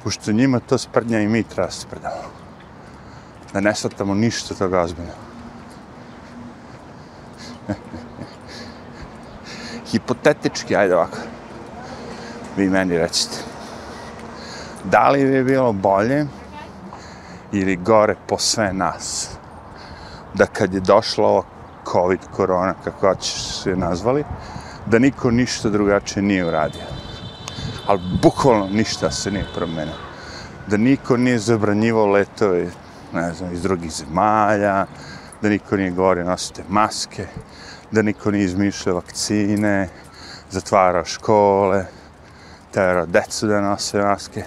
pošto 0.05 0.33
njima 0.33 0.61
to 0.61 0.79
sprdnja 0.79 1.21
i 1.21 1.29
mi 1.29 1.43
treba 1.43 1.71
se 1.71 1.81
sprdamo. 1.81 2.31
Da 3.53 3.61
ne 3.61 3.75
shvatamo 3.75 4.15
ništa 4.15 4.55
toga 4.55 4.81
ozbiljno. 4.81 5.13
Hipotetički, 9.91 10.77
ajde 10.77 10.95
ovako. 10.95 11.19
Vi 12.57 12.69
meni 12.69 12.99
recite. 12.99 13.37
Da 14.85 15.09
li 15.09 15.25
bi 15.25 15.45
bilo 15.45 15.73
bolje 15.73 16.27
ili 17.53 17.77
gore 17.77 18.17
po 18.27 18.39
sve 18.39 18.73
nas? 18.73 19.31
Da 20.35 20.47
kad 20.47 20.75
je 20.75 20.81
došlo 20.81 21.29
ova 21.29 21.43
COVID, 21.93 22.21
korona, 22.37 22.75
kako 22.85 23.15
ćeš 23.15 23.63
se 23.63 23.77
nazvali, 23.77 24.25
da 24.87 24.99
niko 24.99 25.31
ništa 25.31 25.69
drugačije 25.69 26.23
nije 26.23 26.47
uradio. 26.47 27.00
Ali 27.91 28.01
bukvalno 28.23 28.69
ništa 28.69 29.11
se 29.11 29.31
nije 29.31 29.47
promenilo. 29.55 29.97
Da 30.67 30.77
niko 30.77 31.17
nije 31.17 31.39
zabranjivao 31.39 32.07
letove, 32.07 32.67
ne 33.13 33.33
znam, 33.33 33.53
iz 33.53 33.63
drugih 33.63 33.91
zemalja, 33.93 34.87
da 35.43 35.49
niko 35.49 35.77
nije 35.77 35.91
govorio 35.91 36.25
nosite 36.25 36.63
maske, 36.69 37.27
da 37.91 38.03
niko 38.03 38.31
nije 38.31 38.45
izmišljao 38.45 38.95
vakcine, 38.95 39.89
zatvarao 40.51 41.05
škole, 41.05 41.85
terao 42.71 43.07
decu 43.07 43.47
da 43.47 43.61
nose 43.61 43.99
maske, 43.99 44.45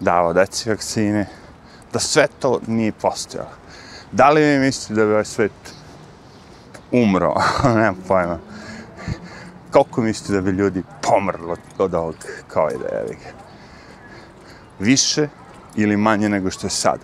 davao 0.00 0.32
deci 0.32 0.70
vakcine, 0.70 1.26
da 1.92 1.98
sve 1.98 2.26
to 2.38 2.60
nije 2.66 2.92
postojalo. 2.92 3.50
Da 4.12 4.30
li 4.30 4.42
vi 4.42 4.58
mislite 4.58 4.94
da 4.94 5.06
bi 5.06 5.12
ovaj 5.12 5.24
svet 5.24 5.74
umro? 6.92 7.34
Nemam 7.64 8.02
pojma. 8.08 8.38
Koliko 9.72 10.02
mislite 10.02 10.32
da 10.32 10.40
bi 10.40 10.50
ljudi 10.50 10.82
pomrlo 11.02 11.56
od 11.78 11.94
ovog 11.94 12.14
COVID-a? 12.52 13.02
Više 14.78 15.28
ili 15.76 15.96
manje 15.96 16.28
nego 16.28 16.50
što 16.50 16.66
je 16.66 16.70
sad? 16.70 17.00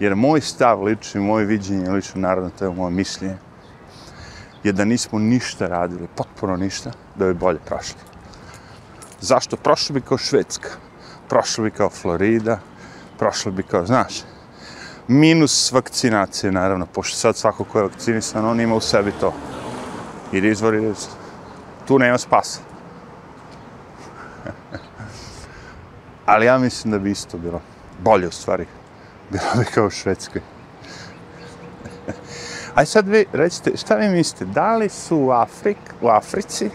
Jer 0.00 0.16
moj 0.16 0.40
stav 0.40 0.82
lični, 0.82 1.20
moje 1.20 1.46
viđenje 1.46 1.90
lično, 1.90 2.20
naravno, 2.20 2.50
to 2.58 2.64
je 2.64 2.70
moje 2.70 2.90
mišljenje, 2.90 3.36
je 4.62 4.72
da 4.72 4.84
nismo 4.84 5.18
ništa 5.18 5.68
radili, 5.68 6.08
potpuno 6.16 6.56
ništa, 6.56 6.90
da 7.16 7.26
bi 7.26 7.34
bolje 7.34 7.58
prošli. 7.58 8.00
Zašto? 9.20 9.56
Prošlo 9.56 9.94
bi 9.94 10.00
kao 10.00 10.18
Švedska, 10.18 10.68
prošlo 11.28 11.64
bi 11.64 11.70
kao 11.70 11.90
Florida, 11.90 12.58
prošlo 13.18 13.52
bi 13.52 13.62
kao, 13.62 13.86
znaš, 13.86 14.22
minus 15.08 15.72
vakcinacije, 15.72 16.52
naravno, 16.52 16.86
pošto 16.86 17.16
sad 17.16 17.36
svako 17.36 17.64
ko 17.64 17.78
je 17.78 17.84
vakcinisan, 17.84 18.44
on 18.44 18.60
ima 18.60 18.74
u 18.74 18.80
sebi 18.80 19.12
to. 19.20 19.32
I 20.32 20.40
da 20.40 20.48
izvori, 20.48 20.94
tu 21.86 21.98
nema 21.98 22.18
spasa. 22.18 22.60
Ali 26.26 26.46
ja 26.46 26.58
mislim 26.58 26.92
da 26.92 26.98
bi 26.98 27.10
isto 27.10 27.38
bilo 27.38 27.60
bolje 27.98 28.28
u 28.28 28.30
stvari. 28.30 28.66
Bilo 29.30 29.50
bi 29.58 29.64
kao 29.64 29.86
u 29.86 29.90
Švedskoj. 29.90 30.42
Aj 32.74 32.86
sad 32.86 33.08
vi 33.08 33.26
recite, 33.32 33.76
šta 33.76 33.94
vi 33.94 34.08
mislite, 34.08 34.44
da 34.44 34.76
li 34.76 34.88
su 34.88 35.16
u, 35.16 35.30
Afrik, 35.30 35.78
u 36.00 36.08
Africi 36.08 36.70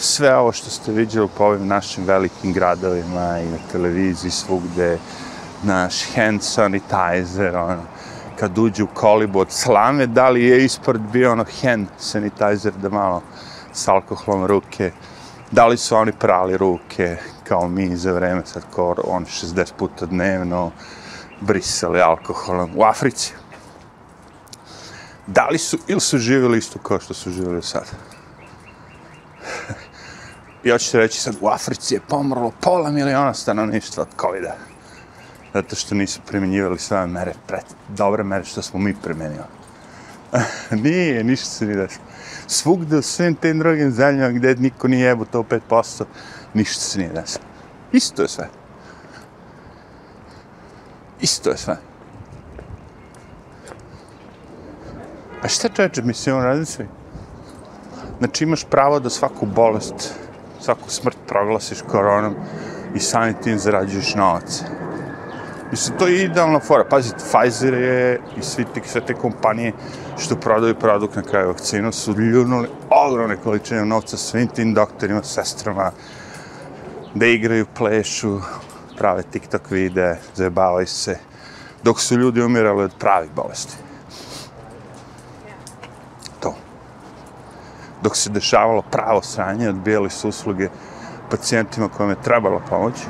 sve 0.00 0.36
ovo 0.36 0.52
što 0.52 0.70
ste 0.70 0.92
vidjeli 0.92 1.28
po 1.38 1.44
ovim 1.44 1.66
našim 1.66 2.04
velikim 2.04 2.52
gradovima 2.52 3.38
i 3.38 3.46
na 3.46 3.58
televiziji 3.72 4.30
svugde, 4.30 4.98
naš 5.62 6.14
hand 6.14 6.42
sanitizer, 6.42 7.56
ono, 7.56 7.82
kad 8.38 8.58
uđu 8.58 8.84
u 8.84 8.94
kolibu 8.94 9.38
od 9.38 9.50
slame, 9.50 10.06
da 10.06 10.28
li 10.28 10.44
je 10.44 10.64
ispred 10.64 11.00
bio 11.00 11.32
ono 11.32 11.44
hand 11.62 11.86
sanitizer 11.98 12.72
da 12.72 12.88
malo 12.88 13.22
s 13.80 13.88
alkoholom 13.88 14.46
ruke, 14.46 14.92
da 15.50 15.66
li 15.66 15.76
su 15.76 15.96
oni 15.96 16.12
prali 16.12 16.56
ruke 16.56 17.16
kao 17.44 17.68
mi 17.68 17.96
za 17.96 18.12
vreme 18.12 18.42
sad 18.46 18.62
kor, 18.70 19.00
on 19.04 19.24
60 19.24 19.72
puta 19.78 20.06
dnevno, 20.06 20.70
brisali 21.40 22.00
alkoholom 22.00 22.70
u 22.76 22.82
Africi. 22.84 23.32
Da 25.26 25.48
li 25.48 25.58
su, 25.58 25.78
ili 25.88 26.00
su 26.00 26.18
živjeli 26.18 26.58
isto 26.58 26.78
kao 26.78 27.00
što 27.00 27.14
su 27.14 27.30
živjeli 27.30 27.62
sad? 27.62 27.84
ja 30.68 30.78
ću 30.78 30.96
reći 30.96 31.20
sad, 31.20 31.36
u 31.40 31.48
Africi 31.48 31.94
je 31.94 32.00
pomrlo 32.08 32.52
pola 32.60 32.90
miliona 32.90 33.34
stanovništva 33.34 34.02
od 34.02 34.08
COVID-a. 34.20 34.54
Zato 35.54 35.76
što 35.76 35.94
nisu 35.94 36.20
primjenjivali 36.26 36.78
sve 36.78 37.06
mere, 37.06 37.32
pred, 37.46 37.64
dobre 37.88 38.24
mere 38.24 38.44
što 38.44 38.62
smo 38.62 38.80
mi 38.80 38.94
primjenjivali. 39.02 39.50
nije, 40.84 41.24
ništa 41.24 41.46
se 41.46 41.64
nije 41.66 41.76
desilo. 41.76 42.09
Svugde 42.50 42.96
u 42.96 43.02
svim 43.02 43.34
tim 43.34 43.58
drugim 43.58 43.90
zemljama 43.90 44.32
gdje 44.32 44.54
niko 44.54 44.88
nije 44.88 45.06
jebo 45.06 45.24
to 45.24 45.44
5%, 45.70 46.04
ništa 46.54 46.80
se 46.80 46.98
nije 46.98 47.10
desilo. 47.12 47.44
Isto 47.92 48.22
je 48.22 48.28
sve. 48.28 48.48
Isto 51.20 51.50
je 51.50 51.56
sve. 51.56 51.76
A 55.42 55.48
šta 55.48 55.68
čeče, 55.68 56.02
mislim, 56.02 56.36
on 56.36 56.42
radi 56.42 56.64
svi? 56.64 56.86
Znači 58.18 58.44
imaš 58.44 58.64
pravo 58.64 59.00
da 59.00 59.10
svaku 59.10 59.46
bolest, 59.46 60.14
svaku 60.60 60.90
smrt 60.90 61.16
proglasiš 61.26 61.82
koronom 61.82 62.34
i 62.94 62.98
sami 62.98 63.34
tim 63.42 63.58
zarađuješ 63.58 64.14
novac. 64.14 64.62
Mislim, 65.70 65.98
to 65.98 66.06
je 66.06 66.24
idealna 66.24 66.60
fora. 66.60 66.84
Pazite, 66.84 67.16
Pfizer 67.16 67.74
je 67.74 68.20
i 68.38 68.42
svi 68.42 68.64
te, 68.74 68.80
sve 68.84 69.00
te 69.00 69.14
kompanije 69.14 69.72
što 70.20 70.36
prodaju 70.36 70.74
produkt 70.74 71.16
na 71.16 71.22
kraju 71.22 71.48
vakcinu 71.48 71.92
su 71.92 72.12
ljunuli 72.12 72.68
ogromne 72.90 73.36
količine 73.36 73.84
novca 73.84 74.16
svim 74.16 74.48
tim 74.48 74.74
doktorima, 74.74 75.22
sestrama, 75.22 75.90
da 77.14 77.26
igraju, 77.26 77.66
plešu, 77.76 78.40
prave 78.98 79.22
TikTok 79.22 79.70
vide, 79.70 80.18
zajebavaju 80.34 80.86
se, 80.86 81.18
dok 81.82 82.00
su 82.00 82.14
ljudi 82.14 82.42
umirali 82.42 82.82
od 82.82 82.94
pravih 82.98 83.30
bolesti. 83.36 83.74
To. 86.40 86.54
Dok 88.02 88.16
se 88.16 88.30
dešavalo 88.30 88.82
pravo 88.82 89.22
sranje, 89.22 89.68
odbijali 89.68 90.10
su 90.10 90.28
usluge 90.28 90.68
pacijentima 91.30 91.88
kojima 91.88 92.12
je 92.12 92.22
trebalo 92.22 92.62
pomoći, 92.68 93.04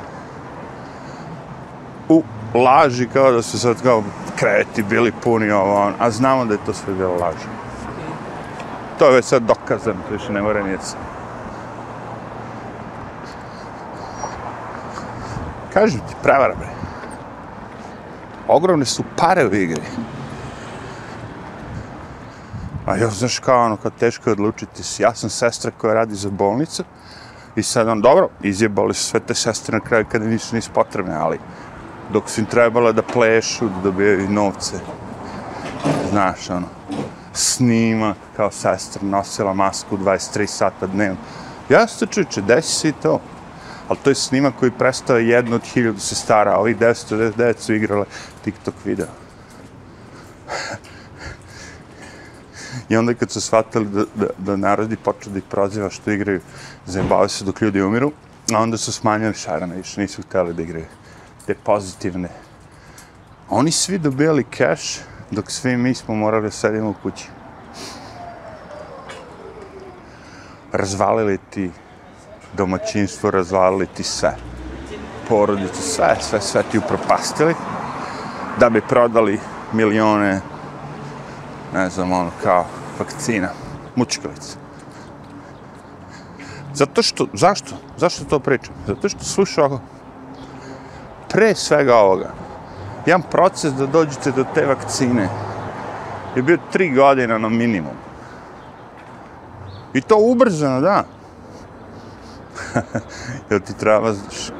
u 2.09 2.23
laži 2.53 3.07
kao 3.13 3.31
da 3.31 3.41
su 3.41 3.59
sad 3.59 3.81
kao 3.83 4.03
kreti 4.41 4.83
bili 4.83 5.11
puni 5.23 5.51
ovo, 5.51 5.81
on, 5.81 5.93
a 5.99 6.11
znamo 6.11 6.45
da 6.45 6.53
je 6.53 6.65
to 6.65 6.73
sve 6.73 6.93
bilo 6.93 7.11
lažno. 7.11 7.51
To 8.99 9.05
je 9.05 9.15
već 9.15 9.25
sad 9.25 9.43
dokazano, 9.43 9.99
to 10.07 10.13
više 10.13 10.31
ne 10.31 10.41
mora 10.41 10.63
nijeca. 10.63 10.97
Kažem 15.73 15.99
ti, 15.99 16.15
prevara 16.23 16.55
bre. 16.55 16.67
Ogromne 18.47 18.85
su 18.85 19.03
pare 19.17 19.45
u 19.45 19.53
igri. 19.53 19.81
A 22.85 22.95
ja 22.97 23.09
znaš 23.09 23.39
kao 23.39 23.65
ono, 23.65 23.77
kad 23.77 23.93
teško 23.99 24.29
je 24.29 24.31
odlučiti 24.31 24.83
se. 24.83 25.03
Ja 25.03 25.13
sam 25.15 25.29
sestra 25.29 25.71
koja 25.77 25.93
radi 25.93 26.15
za 26.15 26.29
bolnicu 26.29 26.83
i 27.55 27.63
sad 27.63 27.87
on, 27.87 28.01
dobro, 28.01 28.29
izjebali 28.41 28.93
su 28.93 29.03
sve 29.03 29.19
te 29.19 29.35
sestre 29.35 29.77
na 29.77 29.83
kraju 29.83 30.05
kada 30.11 30.25
nisu 30.25 30.55
nis 30.55 30.69
potrebne, 30.69 31.15
ali 31.15 31.39
dok 32.11 32.29
su 32.29 32.41
im 32.41 32.45
trebala 32.45 32.91
da 32.91 33.01
plešu, 33.01 33.69
da 33.69 33.81
dobijaju 33.83 34.29
novce. 34.29 34.75
Znaš, 36.09 36.49
ono, 36.49 36.67
snima 37.33 38.15
kao 38.35 38.51
sestra, 38.51 39.01
nosila 39.03 39.53
masku 39.53 39.97
23 39.97 40.47
sata 40.47 40.87
dnevno. 40.87 41.17
Jeste, 41.69 42.05
čuče, 42.05 42.41
desi 42.41 42.73
se 42.73 42.89
i 42.89 42.93
to. 43.03 43.21
Ali 43.87 43.99
to 44.03 44.09
je 44.09 44.15
snima 44.15 44.51
koji 44.59 44.71
prestao 44.71 45.17
jedno 45.17 45.55
od 45.55 45.63
hiljadu 45.63 45.99
se 45.99 46.15
stara, 46.15 46.51
a 46.51 46.59
ovih 46.59 46.77
999 46.77 47.59
su 47.59 47.73
igrale 47.73 48.05
TikTok 48.43 48.75
video. 48.85 49.07
I 52.89 52.97
onda 52.97 53.13
kad 53.13 53.31
su 53.31 53.41
shvatili 53.41 53.85
da, 53.85 54.03
da, 54.15 54.27
da 54.37 54.55
narodi 54.55 54.95
počeo 54.95 55.33
da 55.33 55.37
ih 55.37 55.43
proziva 55.49 55.89
što 55.89 56.11
igraju, 56.11 56.41
zajebavaju 56.85 57.29
se 57.29 57.45
dok 57.45 57.61
ljudi 57.61 57.81
umiru, 57.81 58.11
a 58.53 58.59
onda 58.59 58.77
su 58.77 58.91
smanjali 58.91 59.33
šarana, 59.33 59.75
više 59.75 60.01
nisu 60.01 60.21
htjeli 60.21 60.53
da 60.53 60.61
igraju 60.61 60.85
te 61.45 61.55
pozitivne. 61.55 62.29
Oni 63.49 63.71
svi 63.71 63.97
dobijali 63.97 64.45
cash, 64.57 64.99
dok 65.31 65.51
svi 65.51 65.77
mi 65.77 65.95
smo 65.95 66.15
morali 66.15 66.43
da 66.43 66.51
sedimo 66.51 66.89
u 66.89 66.95
kući. 67.03 67.27
Razvalili 70.71 71.39
ti 71.49 71.71
domaćinstvo, 72.53 73.31
razvalili 73.31 73.87
ti 73.87 74.03
sve. 74.03 74.35
Porodicu, 75.29 75.81
sve, 75.81 76.17
sve, 76.21 76.41
sve 76.41 76.63
ti 76.71 76.77
upropastili. 76.77 77.55
Da 78.59 78.69
bi 78.69 78.81
prodali 78.81 79.39
milione, 79.73 80.41
ne 81.73 81.89
znam, 81.89 82.11
ono, 82.11 82.31
kao 82.43 82.65
vakcina. 82.99 83.49
Mučkalica. 83.95 84.57
Zato 86.73 87.01
što, 87.01 87.27
zašto? 87.33 87.75
Zašto 87.97 88.25
to 88.25 88.39
pričam? 88.39 88.73
Zato 88.87 89.09
što 89.09 89.23
slušao. 89.23 89.79
Pre 91.33 91.55
svega 91.55 91.95
ovoga, 91.95 92.33
jedan 93.05 93.21
proces 93.21 93.73
da 93.73 93.85
dođete 93.85 94.31
do 94.31 94.45
te 94.53 94.65
vakcine 94.65 95.29
je 96.35 96.41
bio 96.41 96.57
tri 96.71 96.89
godina 96.89 97.37
na 97.37 97.49
minimum. 97.49 97.95
I 99.93 100.01
to 100.01 100.17
ubrzano, 100.17 100.81
da. 100.81 101.03
Jel 103.49 103.59
ti 103.59 103.77
treba 103.79 104.13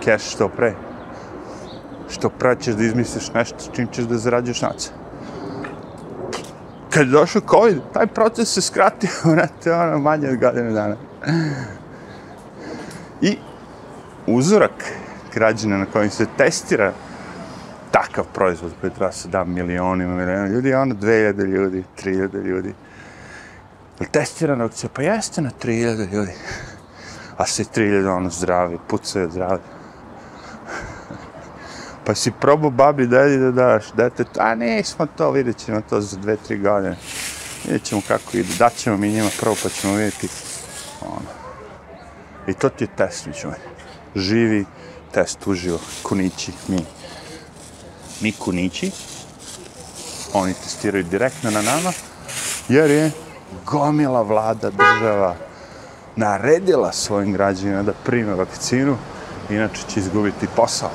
keš 0.04 0.24
što 0.24 0.48
pre? 0.50 0.74
Što 2.10 2.30
pre 2.30 2.56
ćeš 2.60 2.76
da 2.76 2.84
izmisliš 2.84 3.34
nešto 3.34 3.60
s 3.60 3.70
čim 3.76 3.88
ćeš 3.92 4.06
da 4.06 4.18
zarađuješ 4.18 4.62
naca? 4.62 4.92
Kad 6.90 7.08
je 7.08 7.12
došao 7.12 7.42
COVID, 7.42 7.82
taj 7.94 8.08
proces 8.08 8.54
se 8.54 8.62
skratio, 8.62 9.10
vrate, 9.32 9.74
ono, 9.74 10.00
manje 10.00 10.30
od 10.30 10.38
godine 10.38 10.72
dana. 10.72 10.96
I 13.22 13.38
uzorak 14.28 15.01
građana 15.34 15.78
na 15.78 15.86
kojim 15.86 16.10
se 16.10 16.26
testira 16.38 16.94
takav 17.92 18.26
proizvod 18.34 18.72
koji 18.82 18.94
treba 18.94 19.12
se 19.12 19.28
da 19.28 19.44
milionima, 19.44 20.16
milionima 20.16 20.48
ljudi, 20.48 20.74
a 20.74 20.82
ono 20.82 20.96
2000 20.96 21.46
ljudi, 21.46 21.84
3000 22.04 22.44
ljudi. 22.44 22.74
Je 24.00 24.08
testirana 24.08 24.66
akcija? 24.66 24.90
Pa 24.94 25.02
jeste 25.02 25.42
na 25.42 25.52
3000 25.64 26.14
ljudi. 26.14 26.32
A 27.38 27.46
se 27.46 27.64
3000 27.64 28.08
ono 28.08 28.30
zdravi, 28.30 28.78
pucaju 28.88 29.30
zdravi. 29.32 29.60
Pa 32.06 32.16
si 32.16 32.32
probao 32.32 32.70
babi 32.70 33.08
dedi 33.08 33.38
da 33.38 33.52
daš 33.52 33.92
dete, 33.94 34.26
a 34.38 34.56
nismo 34.56 35.06
to, 35.18 35.32
vidjet 35.32 35.58
ćemo 35.58 35.82
to 35.90 36.02
za 36.02 36.18
dve, 36.18 36.38
tri 36.38 36.58
godine. 36.58 36.96
Vidjet 37.64 37.84
ćemo 37.84 38.02
kako 38.08 38.38
ide, 38.38 38.54
daćemo 38.60 38.98
mi 38.98 39.12
njima 39.12 39.30
prvo 39.40 39.56
pa 39.64 39.70
ćemo 39.70 39.94
vidjeti. 39.94 40.30
Ono. 41.02 41.30
I 42.48 42.54
to 42.54 42.70
ti 42.70 42.84
je 42.84 42.88
test, 42.98 43.26
mi 43.26 43.34
ćemo. 43.34 43.54
Živi 44.16 44.66
test 45.14 45.48
uživo, 45.48 45.80
kunići, 46.04 46.52
mi. 46.68 46.86
Mi 48.22 48.32
kunići, 48.32 48.92
oni 50.34 50.54
testiraju 50.54 51.04
direktno 51.04 51.52
na 51.52 51.62
nama, 51.62 51.92
jer 52.70 52.92
je 52.92 53.12
gomila 53.66 54.22
vlada 54.22 54.70
država 54.70 55.36
naredila 56.16 56.92
svojim 56.92 57.34
građanima 57.34 57.84
da 57.84 57.94
prime 58.06 58.36
vakcinu, 58.36 58.98
inače 59.50 59.82
će 59.88 60.00
izgubiti 60.00 60.48
posao. 60.56 60.92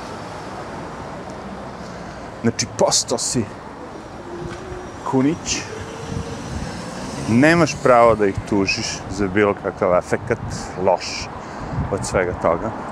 Znači, 2.42 2.66
posto 2.78 3.18
si 3.18 3.44
kunić, 5.11 5.62
nemaš 7.28 7.75
pravo 7.82 8.14
da 8.14 8.26
ih 8.26 8.35
tužiš 8.49 8.87
za 9.11 9.28
bilo 9.28 9.54
kakav 9.62 9.99
efekat, 9.99 10.38
loš 10.85 11.28
od 11.92 12.06
svega 12.06 12.32
toga. 12.42 12.86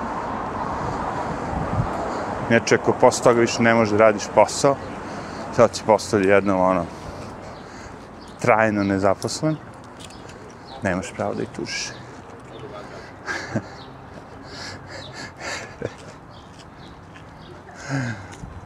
Znači, 2.49 2.75
ako 2.75 2.93
posle 2.93 3.25
toga 3.25 3.41
više 3.41 3.63
ne 3.63 3.75
možeš 3.75 3.93
da 3.93 3.99
radiš 3.99 4.23
posao, 4.35 4.77
sad 5.57 5.77
si 5.77 5.83
postali 5.87 6.29
jednom 6.29 6.61
ono, 6.61 6.85
trajno 8.41 8.85
nezaposlen, 8.85 9.57
nemaš 10.83 11.13
pravo 11.17 11.35
da 11.35 11.43
ih 11.43 11.49
tužiš. 11.57 11.89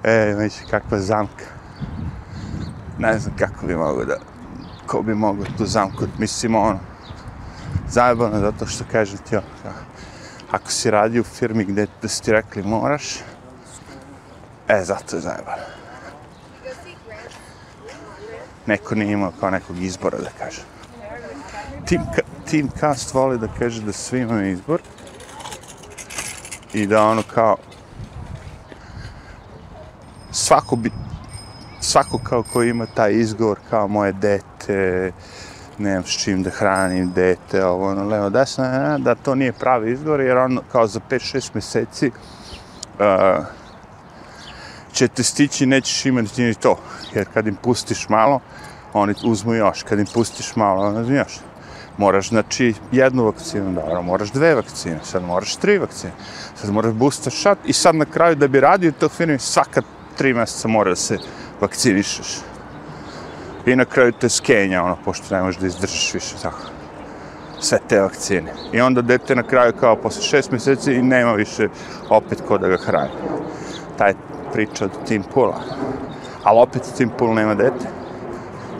e, 0.04 0.32
znači, 0.34 0.64
kakva 0.70 0.98
zamka. 0.98 1.44
Ne 2.98 3.18
znam 3.18 3.36
kako 3.36 3.66
bi 3.66 3.76
mogo 3.76 4.04
da, 4.04 4.16
ko 4.86 5.02
bi 5.02 5.14
mogo 5.14 5.44
tu 5.58 5.66
zamku, 5.66 6.04
mislim, 6.18 6.54
ono, 6.54 6.78
zajebano 7.88 8.40
zato 8.40 8.66
što 8.66 8.84
kažem 8.92 9.18
ti, 9.18 9.36
ono, 9.36 9.46
ako 10.50 10.70
si 10.70 10.90
radi 10.90 11.20
u 11.20 11.24
firmi 11.24 11.64
gde 11.64 11.86
da 12.02 12.08
su 12.08 12.22
ti 12.22 12.32
rekli 12.32 12.62
moraš, 12.62 13.18
e, 14.68 14.84
zato 14.84 15.16
je 15.16 15.20
zajebano. 15.20 15.62
Neko 18.66 18.94
nije 18.94 19.12
imao 19.12 19.32
kao 19.40 19.50
nekog 19.50 19.78
izbora, 19.78 20.18
da 20.18 20.30
kažem. 20.38 20.64
Tim, 21.86 22.00
Team 22.50 22.68
Cast 22.80 23.14
voli 23.14 23.38
da 23.38 23.48
kaže 23.58 23.82
da 23.82 23.92
svi 23.92 24.20
imaju 24.20 24.52
izbor 24.52 24.80
i 26.72 26.86
da 26.86 27.02
ono 27.02 27.22
kao 27.34 27.56
svako 30.30 30.76
bi 30.76 30.90
svako 31.80 32.18
kao 32.18 32.42
ko 32.42 32.62
ima 32.62 32.86
taj 32.86 33.12
izgovor 33.12 33.58
kao 33.70 33.88
moje 33.88 34.12
dete 34.12 35.12
nemam 35.78 36.02
s 36.02 36.22
čim 36.22 36.42
da 36.42 36.50
hranim 36.50 37.12
dete 37.12 37.64
ovo 37.64 37.90
ono 37.90 38.04
levo 38.04 38.30
desno 38.30 38.64
da 38.98 39.14
to 39.14 39.34
nije 39.34 39.52
pravi 39.52 39.92
izgovor 39.92 40.20
jer 40.20 40.36
on 40.36 40.58
kao 40.72 40.86
za 40.86 41.00
5-6 41.10 41.50
mjeseci 41.54 42.10
uh, 42.98 43.44
će 44.98 45.08
te 45.08 45.22
stići 45.22 45.66
nećeš 45.66 46.06
imati 46.06 46.42
ni 46.42 46.54
to 46.54 46.78
jer 47.14 47.26
kad 47.34 47.46
im 47.46 47.56
pustiš 47.62 48.08
malo 48.08 48.40
oni 48.92 49.14
uzmu 49.24 49.54
još 49.54 49.82
kad 49.82 49.98
im 49.98 50.06
pustiš 50.14 50.56
malo 50.56 50.82
oni 50.82 51.00
uzmu 51.00 51.14
još 51.14 51.40
moraš 51.98 52.28
znači 52.28 52.74
jednu 52.92 53.24
vakcinu, 53.24 53.72
dobro, 53.72 54.02
moraš 54.02 54.32
dve 54.32 54.54
vakcine, 54.54 54.98
sad 55.02 55.22
moraš 55.22 55.56
tri 55.56 55.78
vakcine, 55.78 56.12
sad 56.54 56.70
moraš 56.70 56.92
booster 56.92 57.32
shot 57.32 57.58
i 57.64 57.72
sad 57.72 57.94
na 57.94 58.04
kraju 58.04 58.34
da 58.34 58.48
bi 58.48 58.60
radio 58.60 58.92
to 58.92 59.08
firmi 59.08 59.38
svaka 59.38 59.82
tri 60.16 60.34
mjeseca 60.34 60.68
mora 60.68 60.90
da 60.90 60.96
se 60.96 61.18
vakcinišeš. 61.60 62.38
I 63.66 63.76
na 63.76 63.84
kraju 63.84 64.12
te 64.12 64.28
skenja, 64.28 64.82
ono, 64.82 64.96
pošto 65.04 65.34
ne 65.34 65.42
možeš 65.42 65.60
da 65.60 65.66
izdržiš 65.66 66.14
više, 66.14 66.34
tako. 66.42 66.70
Sve 67.60 67.78
te 67.88 68.00
vakcine. 68.00 68.52
I 68.72 68.80
onda 68.80 69.02
dete 69.02 69.36
na 69.36 69.42
kraju 69.42 69.72
kao 69.80 69.96
posle 69.96 70.22
šest 70.22 70.50
mjeseci 70.50 70.92
i 70.92 71.02
nema 71.02 71.32
više 71.32 71.68
opet 72.08 72.42
ko 72.48 72.58
da 72.58 72.68
ga 72.68 72.76
hrani. 72.76 73.10
Taj 73.98 74.14
priča 74.52 74.84
od 74.84 74.90
Tim 75.06 75.22
Pula. 75.34 75.60
Ali 76.44 76.58
opet 76.58 76.82
Tim 76.96 77.10
Pula 77.18 77.34
nema 77.34 77.54
dete. 77.54 77.86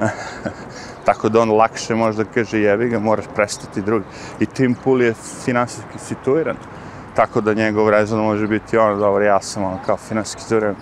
tako 1.09 1.29
da 1.29 1.41
on 1.41 1.51
lakše 1.51 1.95
možda 1.95 2.25
kaže 2.25 2.61
jebi 2.61 2.89
ga, 2.89 2.99
moraš 2.99 3.25
prestati 3.35 3.83
drugi. 3.83 4.05
I 4.41 4.47
Tim 4.47 4.75
Pool 4.75 5.03
je 5.03 5.15
finansijski 5.45 5.99
situiran, 5.99 6.57
tako 7.15 7.41
da 7.41 7.55
njegov 7.55 7.91
rezon 7.91 8.21
može 8.21 8.47
biti 8.47 8.79
ono, 8.79 8.97
dobro, 8.97 9.25
ja 9.25 9.41
sam 9.41 9.65
ono 9.65 9.79
kao 9.87 9.97
finansijski 9.97 10.43
situiran, 10.43 10.75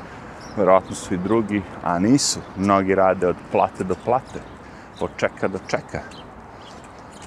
verovatno 0.57 0.95
su 0.95 1.15
i 1.15 1.19
drugi, 1.19 1.63
a 1.83 1.99
nisu. 1.99 2.41
Mnogi 2.57 2.95
rade 2.95 3.27
od 3.27 3.37
plate 3.53 3.85
do 3.85 3.95
plate, 4.05 4.41
od 5.01 5.11
čeka 5.17 5.49
do 5.49 5.59
čeka. 5.67 6.01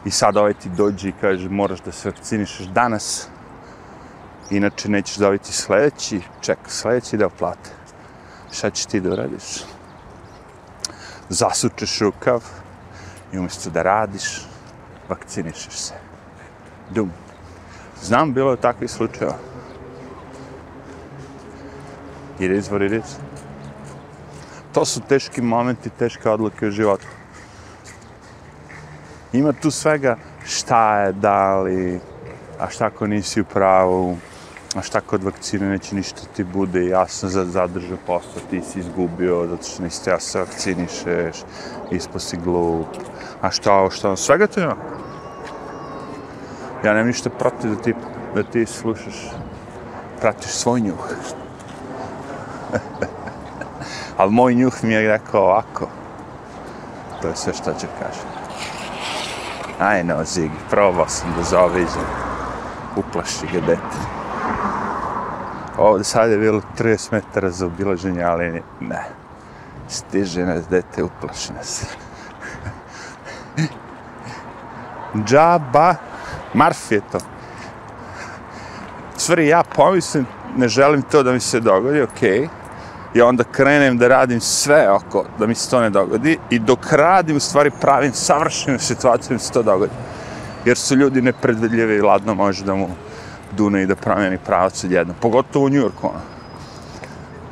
I 0.06 0.12
sad 0.12 0.38
ovaj 0.38 0.54
ti 0.54 0.69
dođe 0.69 1.10
i 1.10 1.13
kaže 1.22 1.50
moraš 1.50 1.82
da 1.82 1.91
se 1.91 2.10
vakcinišeš 2.10 2.67
danas, 2.67 3.30
inače 4.50 4.90
nećeš 4.90 5.16
dobiti 5.16 5.54
sledeći, 5.54 6.22
ček, 6.42 6.58
sledeći 6.68 7.18
deo 7.18 7.30
plate. 7.30 7.70
Šta 8.52 8.70
ćeš 8.70 8.86
ti 8.86 9.00
da 9.00 9.10
uradiš? 9.10 9.64
Zasučeš 11.30 12.00
rukav, 12.00 12.44
i 13.34 13.38
umjesto 13.38 13.70
da 13.70 13.82
radiš, 13.82 14.42
vakcinišeš 15.10 15.74
se. 15.74 15.94
Dum. 16.90 17.12
Znam, 18.02 18.34
bilo 18.34 18.52
je 18.52 18.58
takvi 18.58 18.88
slučajeva. 18.88 19.38
Ide 22.40 22.58
izvor, 22.58 22.82
ide. 22.82 23.02
To 24.74 24.86
su 24.86 25.02
teški 25.02 25.42
momenti, 25.42 25.90
teške 25.90 26.30
odluke 26.30 26.68
u 26.68 26.72
životu. 26.72 27.06
Ima 29.34 29.54
tu 29.54 29.72
svega 29.72 30.18
šta 30.46 31.00
je, 31.00 31.14
da 31.14 31.60
li, 31.60 32.00
a 32.60 32.70
šta 32.70 32.86
ako 32.86 33.08
nisi 33.08 33.42
u 33.42 33.46
pravu, 33.46 34.18
a 34.76 34.82
šta 34.82 35.02
kod 35.02 35.24
vakcine 35.24 35.70
neće 35.70 35.96
ništa 35.96 36.22
ti 36.36 36.44
bude 36.44 36.86
jasno 36.86 37.30
za 37.30 37.46
zadrža 37.46 37.98
posla, 38.08 38.42
ti 38.50 38.62
si 38.62 38.80
izgubio, 38.80 39.48
zato 39.50 39.64
što 39.64 39.84
nisi 39.84 40.10
ja 40.10 40.20
se 40.20 40.40
vakcinišeš, 40.40 41.38
ispo 41.92 42.20
si 42.20 42.38
glup, 42.38 42.88
a 43.42 43.52
šta 43.52 43.74
ovo, 43.74 43.90
šta 43.90 44.16
svega 44.16 44.48
to 44.48 44.62
ima. 44.62 44.76
Ja 46.84 46.94
nemam 46.94 47.08
ništa 47.08 47.30
protiv 47.30 47.76
da 47.76 47.82
ti, 47.82 47.94
da 48.36 48.44
ti 48.44 48.66
slušaš, 48.66 49.32
pratiš 50.20 50.52
svoj 50.52 50.82
njuh. 50.82 51.08
Ali 54.18 54.32
moj 54.32 54.56
njuh 54.56 54.84
mi 54.84 54.94
je 54.94 55.12
rekao 55.12 55.42
ovako. 55.42 55.88
To 57.22 57.28
je 57.28 57.36
sve 57.36 57.54
što 57.54 57.74
ću 57.74 57.88
kažem. 58.00 58.30
Aj 59.80 60.04
no, 60.04 60.24
Zigi, 60.24 60.56
probao 60.70 61.08
sam 61.08 61.34
da 61.38 61.44
zaoviđem. 61.44 62.08
Uplaši 62.96 63.48
ga 63.54 63.60
dete. 63.60 64.19
Ovdje 65.80 66.04
sad 66.04 66.32
je 66.32 66.38
bilo 66.38 66.62
30 66.78 67.12
metara 67.12 67.50
za 67.50 67.65
obilaženje, 67.65 68.24
ali 68.24 68.62
ne. 68.80 69.04
Stiže 69.88 70.46
nas 70.46 70.68
dete, 70.68 71.04
uplaši 71.04 71.54
nas. 71.54 71.86
džaba, 75.28 75.96
marf 76.54 76.92
je 76.92 77.02
to. 77.12 77.18
Stvari, 79.18 79.48
ja 79.48 79.63
pomislim, 79.76 80.26
ne 80.58 80.68
želim 80.68 81.02
to 81.02 81.24
da 81.24 81.32
mi 81.32 81.39
se 81.39 81.60
dogodi, 81.60 82.02
okej, 82.02 82.39
okay, 82.42 82.48
I 83.13 83.22
onda 83.22 83.44
krenem 83.44 83.98
da 83.98 84.08
radim 84.08 84.39
sve 84.39 84.89
oko 84.92 85.26
da 85.39 85.48
mi 85.48 85.56
se 85.56 85.70
to 85.70 85.82
ne 85.82 85.89
dogodi 85.89 86.38
i 86.50 86.60
dok 86.60 86.92
radim 86.92 87.38
u 87.38 87.39
stvari 87.39 87.72
pravim 87.82 88.13
savršenu 88.13 88.80
situaciju 88.80 89.30
da 89.30 89.34
mi 89.34 89.39
se 89.39 89.52
to 89.52 89.63
dogodi. 89.63 89.94
Jer 90.65 90.78
su 90.78 90.96
ljudi 90.96 91.22
nepredvidljivi 91.22 91.96
i 91.96 92.02
ladno 92.02 92.36
može 92.36 92.65
da 92.65 92.76
mu 92.76 92.89
dune 93.58 93.86
da 93.86 93.96
promijeni 93.96 94.38
pravac 94.46 94.84
odjedno. 94.84 95.14
Pogotovo 95.22 95.66
u 95.66 95.70
Njurku, 95.70 96.08
ono. 96.08 96.22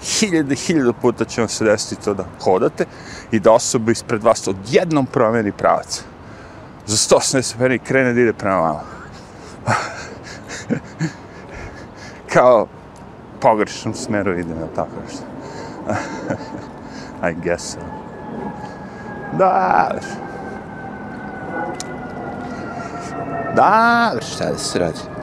Hiljade, 0.01 0.55
hiljade 0.55 0.93
puta 1.01 1.25
će 1.25 1.41
vam 1.41 1.47
se 1.47 1.65
desiti 1.65 2.03
to 2.03 2.13
da 2.13 2.25
hodate 2.41 2.85
i 3.31 3.39
da 3.39 3.51
osoba 3.51 3.91
ispred 3.91 4.23
vas 4.23 4.47
odjednom 4.47 5.05
promijeni 5.05 5.51
pravac. 5.51 6.03
Za 6.85 7.15
180 7.15 7.41
stepeni 7.41 7.79
krene 7.79 8.13
da 8.13 8.21
ide 8.21 8.33
prema 8.33 8.55
vama. 8.55 8.81
Kao 12.33 12.67
pogrešnom 13.41 13.93
smeru 13.93 14.39
ide 14.39 14.55
na 14.55 14.67
tako 14.75 14.91
nešto. 15.05 15.23
I 17.31 17.33
guess 17.43 17.73
so. 17.73 17.79
Da, 19.37 19.91
Da, 23.57 24.11
šta 24.21 24.45
da 24.51 24.57
se 24.57 24.79
radi? 24.79 25.16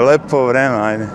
Lepo 0.00 0.46
vreme, 0.46 0.76
ajde. 0.76 1.08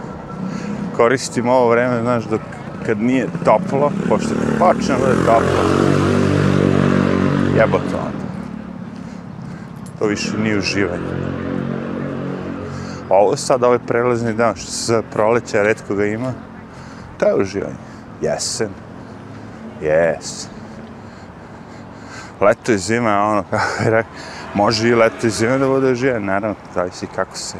Koristim 0.97 1.49
ovo 1.49 1.69
vreme, 1.69 2.01
znaš, 2.01 2.23
dok 2.23 2.41
kad 2.85 3.01
nije 3.01 3.27
toplo, 3.45 3.91
pošto 4.09 4.29
počne 4.59 4.95
da 4.97 5.07
je 5.07 5.25
toplo. 5.25 5.63
Jebo 7.57 7.77
to 7.77 7.97
onda. 7.97 8.25
To 9.99 10.05
više 10.05 10.37
nije 10.37 10.57
uživanje. 10.57 11.03
Ovo 13.09 13.37
sad 13.37 13.63
ovaj 13.63 13.79
prelazni 13.79 14.33
dan 14.33 14.55
što 14.55 14.71
se 14.71 14.93
za 14.93 15.01
proleća 15.13 15.61
redko 15.61 15.95
ga 15.95 16.05
ima. 16.05 16.33
To 17.17 17.27
je 17.27 17.35
uživanje. 17.35 17.75
Jesen. 18.21 18.69
Yes. 19.81 20.47
Leto 22.41 22.71
i 22.71 22.77
zima, 22.77 23.23
ono, 23.23 23.43
kako 23.51 23.83
je 23.83 23.89
rekao, 23.89 24.11
može 24.53 24.89
i 24.89 24.95
leto 24.95 25.27
i 25.27 25.29
zima 25.29 25.57
da 25.57 25.67
bude 25.67 25.91
uživanje, 25.91 26.25
naravno, 26.25 26.55
zavisi 26.75 27.07
kako 27.07 27.37
se 27.37 27.57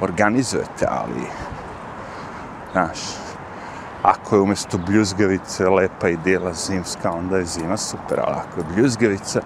organizujete, 0.00 0.86
ali, 0.88 1.26
znaš, 2.72 2.98
ako 4.02 4.36
je 4.36 4.42
umjesto 4.42 4.78
bljuzgavice 4.78 5.68
lepa 5.68 6.08
i 6.08 6.16
dijela 6.16 6.52
zimska, 6.52 7.10
onda 7.10 7.36
je 7.36 7.44
zima 7.44 7.76
super, 7.76 8.20
ali 8.20 8.36
ako 8.36 8.60
je 8.60 8.66
bljuzgavica, 8.74 9.40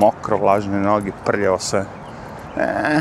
mokro, 0.00 0.36
vlažne 0.36 0.80
noge, 0.80 1.12
prljavo 1.24 1.58
sve, 1.58 1.84
e, 2.56 3.00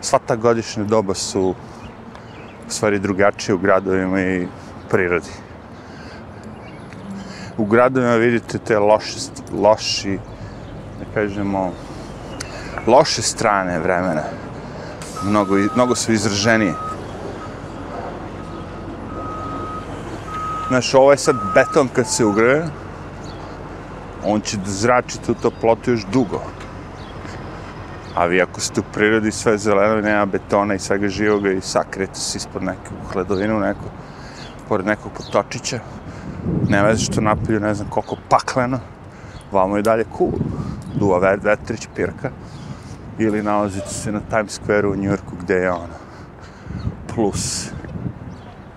sva 0.00 0.18
ta 0.26 0.36
godišnja 0.36 0.84
doba 0.84 1.14
su 1.14 1.54
u 2.68 2.70
stvari 2.70 2.98
drugačije 2.98 3.54
u 3.54 3.58
gradovima 3.58 4.20
i 4.20 4.46
prirodi. 4.90 5.30
U 7.58 7.64
gradovima 7.64 8.14
vidite 8.14 8.58
te 8.58 8.78
loši, 8.78 9.18
loši, 9.52 10.18
da 10.98 11.04
kažemo, 11.14 11.72
loše 12.86 13.22
strane 13.22 13.78
vremena. 13.78 14.22
Mnogo, 15.22 15.56
mnogo 15.74 15.94
su 15.94 16.12
izraženije. 16.12 16.74
Znaš, 20.68 20.94
ovo 20.94 21.10
je 21.10 21.18
sad 21.18 21.36
beton 21.54 21.88
kad 21.92 22.08
se 22.08 22.24
ugreje, 22.24 22.64
on 24.24 24.40
će 24.40 24.56
da 24.56 24.70
zrači 24.70 25.18
tu 25.26 25.34
toplotu 25.34 25.90
još 25.90 26.04
dugo. 26.12 26.40
A 28.14 28.26
vi 28.26 28.42
ako 28.42 28.60
ste 28.60 28.80
u 28.80 28.84
prirodi 28.92 29.32
sve 29.32 29.58
zeleno 29.58 29.98
i 29.98 30.02
nema 30.02 30.26
betona 30.26 30.74
i 30.74 30.78
svega 30.78 31.08
živoga 31.08 31.50
i 31.50 31.60
sakrete 31.60 32.20
se 32.20 32.38
ispod 32.38 32.62
neke 32.62 32.90
hledovine 33.12 33.54
neko, 33.54 33.84
pored 34.68 34.86
nekog 34.86 35.12
potočića, 35.12 35.78
ne 36.68 36.82
veze 36.82 37.04
što 37.04 37.20
napolju 37.20 37.60
ne 37.60 37.74
znam 37.74 37.88
koliko 37.88 38.16
pakleno, 38.28 38.78
vamo 39.52 39.76
je 39.76 39.82
dalje 39.82 40.04
cool. 40.18 40.32
Duva 40.94 41.18
vetrić, 41.18 41.88
pirka, 41.96 42.30
ili 43.20 43.42
nalazite 43.42 43.88
se 43.88 44.12
na 44.12 44.20
Times 44.20 44.60
Square 44.60 44.86
u 44.86 44.96
New 44.96 45.10
Yorku 45.10 45.36
gde 45.42 45.54
je 45.54 45.70
ono 45.70 45.94
plus 47.14 47.66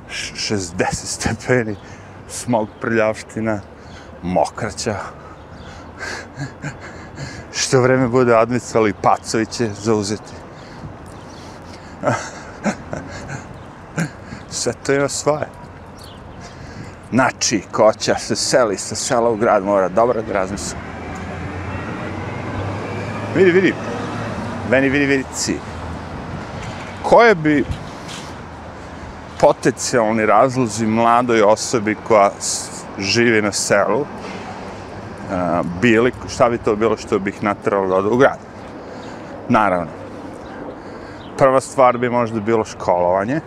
60 0.09 0.85
stepeni, 0.91 1.75
smog 2.27 2.69
prljavština, 2.81 3.59
mokraća, 4.23 4.95
što 7.53 7.81
vreme 7.81 8.07
bude 8.07 8.35
admicali 8.35 8.93
Pacoviće 9.01 9.69
zauzeti. 9.81 10.33
Sve 14.49 14.73
to 14.85 14.93
ima 14.93 15.09
svoje. 15.09 15.47
Znači, 17.11 17.61
koća 17.71 18.15
se 18.15 18.35
seli 18.35 18.77
sa 18.77 18.95
sela 18.95 19.29
u 19.29 19.35
grad, 19.35 19.63
mora 19.63 19.89
dobro 19.89 20.21
da 20.21 20.33
razmisli. 20.33 20.77
Vidi, 23.35 23.51
vidi. 23.51 23.73
Meni 24.73 24.89
vidi, 24.89 25.05
vidi, 25.05 25.25
ci. 25.35 25.55
Koje 27.03 27.35
bi 27.35 27.65
potencijalni 29.39 30.25
razlozi 30.25 30.87
mladoj 30.87 31.41
osobi 31.41 31.95
koja 32.07 32.31
živi 32.97 33.41
na 33.41 33.51
selu, 33.51 33.99
uh, 33.99 34.07
bili, 35.81 36.11
šta 36.29 36.49
bi 36.49 36.57
to 36.57 36.75
bilo 36.75 36.97
što 36.97 37.19
bih 37.19 37.43
natralo 37.43 37.87
da 37.87 37.95
ode 37.95 38.07
u 38.07 38.17
grad? 38.17 38.37
Naravno. 39.49 39.91
Prva 41.37 41.61
stvar 41.61 41.97
bi 41.97 42.09
možda 42.09 42.39
bilo 42.39 42.65
školovanje, 42.65 43.41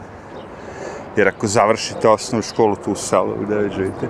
jer 1.17 1.29
ako 1.29 1.47
završite 1.47 2.09
osnovu 2.09 2.43
školu 2.43 2.77
tu 2.77 2.93
u 2.93 2.97
selu 2.97 3.35
gde 3.41 3.59
vi 3.59 3.71
živite, 3.71 4.09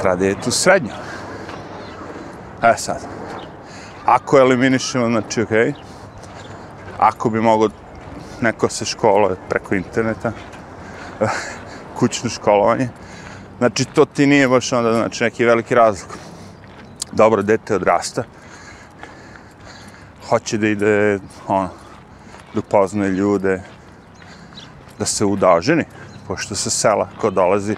treba 0.00 0.16
da 0.16 0.24
idete 0.26 0.48
u 0.48 0.52
srednju. 0.52 0.92
E 2.62 2.74
sad, 2.76 3.00
ako 4.04 4.38
eliminišemo, 4.38 5.06
znači, 5.06 5.42
okej, 5.42 5.58
okay, 5.58 5.91
ako 7.02 7.30
bi 7.30 7.40
mogo 7.40 7.68
neko 8.40 8.68
se 8.68 8.84
školuje 8.84 9.36
preko 9.48 9.74
interneta, 9.74 10.32
kućno 11.98 12.30
školovanje, 12.30 12.88
znači 13.58 13.84
to 13.84 14.04
ti 14.04 14.26
nije 14.26 14.48
baš 14.48 14.72
onda 14.72 14.92
znači, 14.92 15.24
neki 15.24 15.44
veliki 15.44 15.74
razlog. 15.74 16.10
Dobro 17.12 17.42
dete 17.42 17.74
odrasta, 17.74 18.22
hoće 20.28 20.58
da 20.58 20.68
ide, 20.68 21.18
ono, 21.48 21.68
da 22.54 22.60
upoznaje 22.60 23.10
ljude, 23.10 23.62
da 24.98 25.06
se 25.06 25.24
udaženi, 25.24 25.84
pošto 26.28 26.54
se 26.54 26.70
sela 26.70 27.08
ko 27.20 27.30
dolazi, 27.30 27.76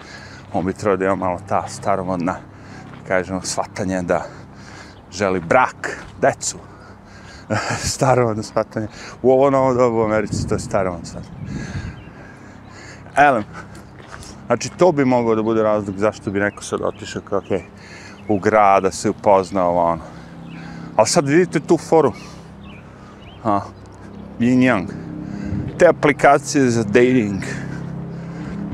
on 0.52 0.64
bi 0.64 0.72
trebao 0.72 0.96
da 0.96 1.04
ima 1.04 1.14
malo 1.14 1.40
ta 1.48 1.68
staromodna, 1.68 2.37
kažemo, 3.08 3.40
shvatanje 3.42 4.02
da 4.02 4.26
želi 5.12 5.40
brak, 5.40 5.98
decu, 6.20 6.58
starovodno 7.94 8.42
shvatanje. 8.42 8.87
U 9.22 9.33
ovo 9.33 9.50
novo 9.50 9.74
dobu 9.74 9.98
u 9.98 10.04
Americi 10.04 10.48
to 10.48 10.54
je 10.54 10.59
staromodno 10.59 11.07
shvatanje. 11.07 11.37
Elem, 13.16 13.44
znači 14.46 14.70
to 14.78 14.92
bi 14.92 15.04
moglo 15.04 15.35
da 15.35 15.42
bude 15.42 15.62
razlog 15.62 15.98
zašto 15.98 16.30
bi 16.30 16.40
neko 16.40 16.62
sad 16.62 16.80
otišao 16.83 17.22
kao, 17.22 17.38
okej, 17.38 17.59
okay, 17.59 17.64
u 18.28 18.38
grada 18.38 18.90
se 18.90 19.11
upoznao, 19.11 19.76
ono. 19.76 20.02
Ali 20.96 21.09
sad 21.09 21.28
vidite 21.28 21.61
tu 21.61 21.76
foru. 21.76 22.12
Ha, 23.42 23.61
yin 24.38 24.59
yang. 24.59 24.87
Te 25.78 25.87
aplikacije 25.87 26.70
za 26.70 26.85
dating, 26.85 27.42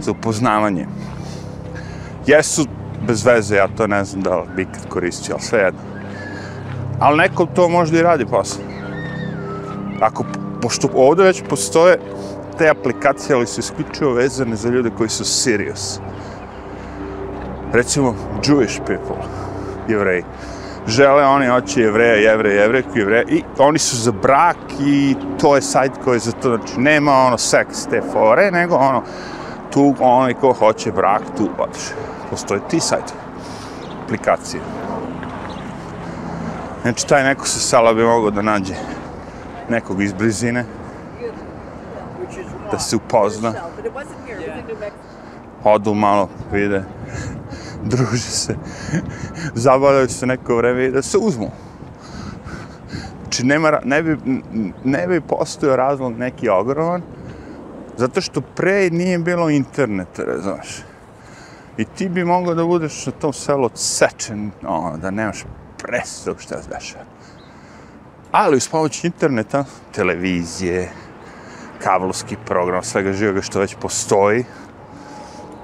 za 0.01 0.11
upoznavanje, 0.11 0.87
jesu 2.27 2.67
bez 3.07 3.27
veze, 3.27 3.57
ja 3.57 3.69
to 3.69 3.87
ne 3.87 4.05
znam 4.05 4.23
da 4.23 4.37
li 4.37 4.49
bi 4.57 4.63
ikad 4.63 4.89
koristio, 4.89 5.35
ali 5.35 5.43
sve 5.43 5.59
jedno. 5.59 5.90
Ali 7.01 7.19
neko 7.19 7.47
to 7.47 7.69
možda 7.69 7.99
i 7.99 8.03
radi 8.03 8.27
posle. 8.27 8.65
Ako, 10.01 10.25
pošto 10.63 10.89
ovdje 10.95 11.25
već 11.25 11.43
postoje 11.49 11.99
te 12.59 12.69
aplikacije, 12.69 13.37
ali 13.37 13.47
su 13.47 13.61
isključivo 13.61 14.13
vezane 14.13 14.57
za 14.57 14.69
ljude 14.69 14.91
koji 14.99 15.09
su 15.09 15.25
serious. 15.25 16.01
Recimo, 17.73 18.15
Jewish 18.43 18.79
people 18.87 19.17
jevreji. 19.89 20.25
Žele 20.87 21.25
oni 21.25 21.47
hoće 21.47 21.81
jevreja, 21.81 22.15
jevreja, 22.15 22.63
jevrejku, 22.63 22.99
jevreja 22.99 23.23
i 23.29 23.43
oni 23.59 23.79
su 23.79 23.97
za 23.97 24.13
brak 24.13 24.57
i 24.81 25.17
to 25.41 25.57
je 25.57 25.63
sajt 25.63 25.93
koji 26.05 26.17
je 26.17 26.21
za 26.21 26.33
to, 26.33 26.57
znači 26.57 26.81
nema 26.81 27.13
ono 27.13 27.39
seks 27.39 27.87
te 27.87 28.03
fore, 28.13 28.51
nego 28.51 28.75
ono 28.75 29.03
tu 29.73 29.95
onaj 30.01 30.35
ko 30.35 30.53
hoće 30.53 30.93
brak, 30.93 31.23
tu 31.37 31.49
odiš. 31.59 31.83
Postoje 32.31 32.61
ti 32.69 32.81
sajt, 32.81 33.15
aplikacije. 34.05 34.63
Znači 36.83 37.07
taj 37.07 37.25
neko 37.25 37.47
sa 37.47 37.59
sala 37.59 37.95
bi 37.95 38.05
mogao 38.05 38.31
da 38.31 38.43
nađe 38.43 38.75
nekog 39.69 40.03
iz 40.03 40.13
blizine, 40.13 40.65
da 42.73 42.79
se 42.79 42.97
upozna, 42.97 43.53
odu 45.65 45.95
malo, 45.95 46.29
vide, 46.53 46.85
druže 47.93 48.19
se, 48.19 48.57
zabavljaju 49.65 50.09
se 50.09 50.27
neko 50.27 50.57
vreme 50.57 50.85
i 50.85 50.91
da 50.91 51.03
se 51.03 51.19
uzmu. 51.19 51.51
Znači, 53.23 53.45
nema, 53.45 53.81
ne, 53.85 54.03
bi, 54.03 54.17
ne 54.85 55.07
bi 55.07 55.21
postojao 55.21 55.77
razlog 55.77 56.19
neki 56.19 56.49
ogroman, 56.49 57.03
Zato 58.01 58.21
što 58.21 58.41
pre 58.41 58.91
nije 58.91 59.19
bilo 59.19 59.51
interneta, 59.51 60.23
razumeš. 60.25 60.83
I 61.77 61.85
ti 61.85 62.09
bi 62.09 62.25
mogao 62.25 62.55
da 62.55 62.65
budeš 62.65 63.07
na 63.07 63.13
tom 63.13 63.33
selu 63.33 63.65
odsečen, 63.65 64.51
ono, 64.63 64.97
da 64.97 65.11
nemaš 65.11 65.45
presu, 65.83 66.35
šta 66.39 66.61
znaš. 66.63 66.95
Ono. 66.95 67.05
Ali 68.33 68.57
uz 68.57 68.69
pomoć 68.69 69.05
interneta, 69.05 69.65
televizije, 69.93 70.89
kablovski 71.83 72.37
program, 72.47 72.83
svega 72.83 73.13
živoga 73.13 73.43
što 73.43 73.61
već 73.61 73.77
postoji, 73.81 74.45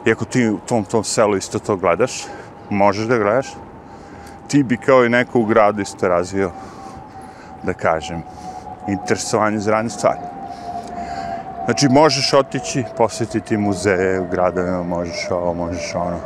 iako 0.06 0.24
ti 0.24 0.48
u 0.48 0.58
tom, 0.58 0.84
tom 0.84 1.04
selu 1.04 1.36
isto 1.36 1.58
to 1.58 1.76
gledaš, 1.76 2.24
možeš 2.70 3.06
da 3.06 3.18
gledaš, 3.18 3.46
ti 4.48 4.62
bi 4.62 4.76
kao 4.76 5.04
i 5.04 5.08
neko 5.08 5.38
u 5.38 5.44
gradu 5.44 5.82
isto 5.82 6.08
razvio, 6.08 6.50
da 7.62 7.72
kažem, 7.72 8.22
interesovanje 8.88 9.58
za 9.58 9.70
radne 9.70 9.90
stvari. 9.90 10.20
Znači, 11.64 11.88
možeš 11.88 12.32
otići, 12.32 12.84
posjetiti 12.96 13.56
muzeje 13.56 14.20
u 14.20 14.26
gradovima, 14.30 14.82
možeš 14.82 15.30
ovo, 15.30 15.54
možeš 15.54 15.94
ono. 15.94 16.18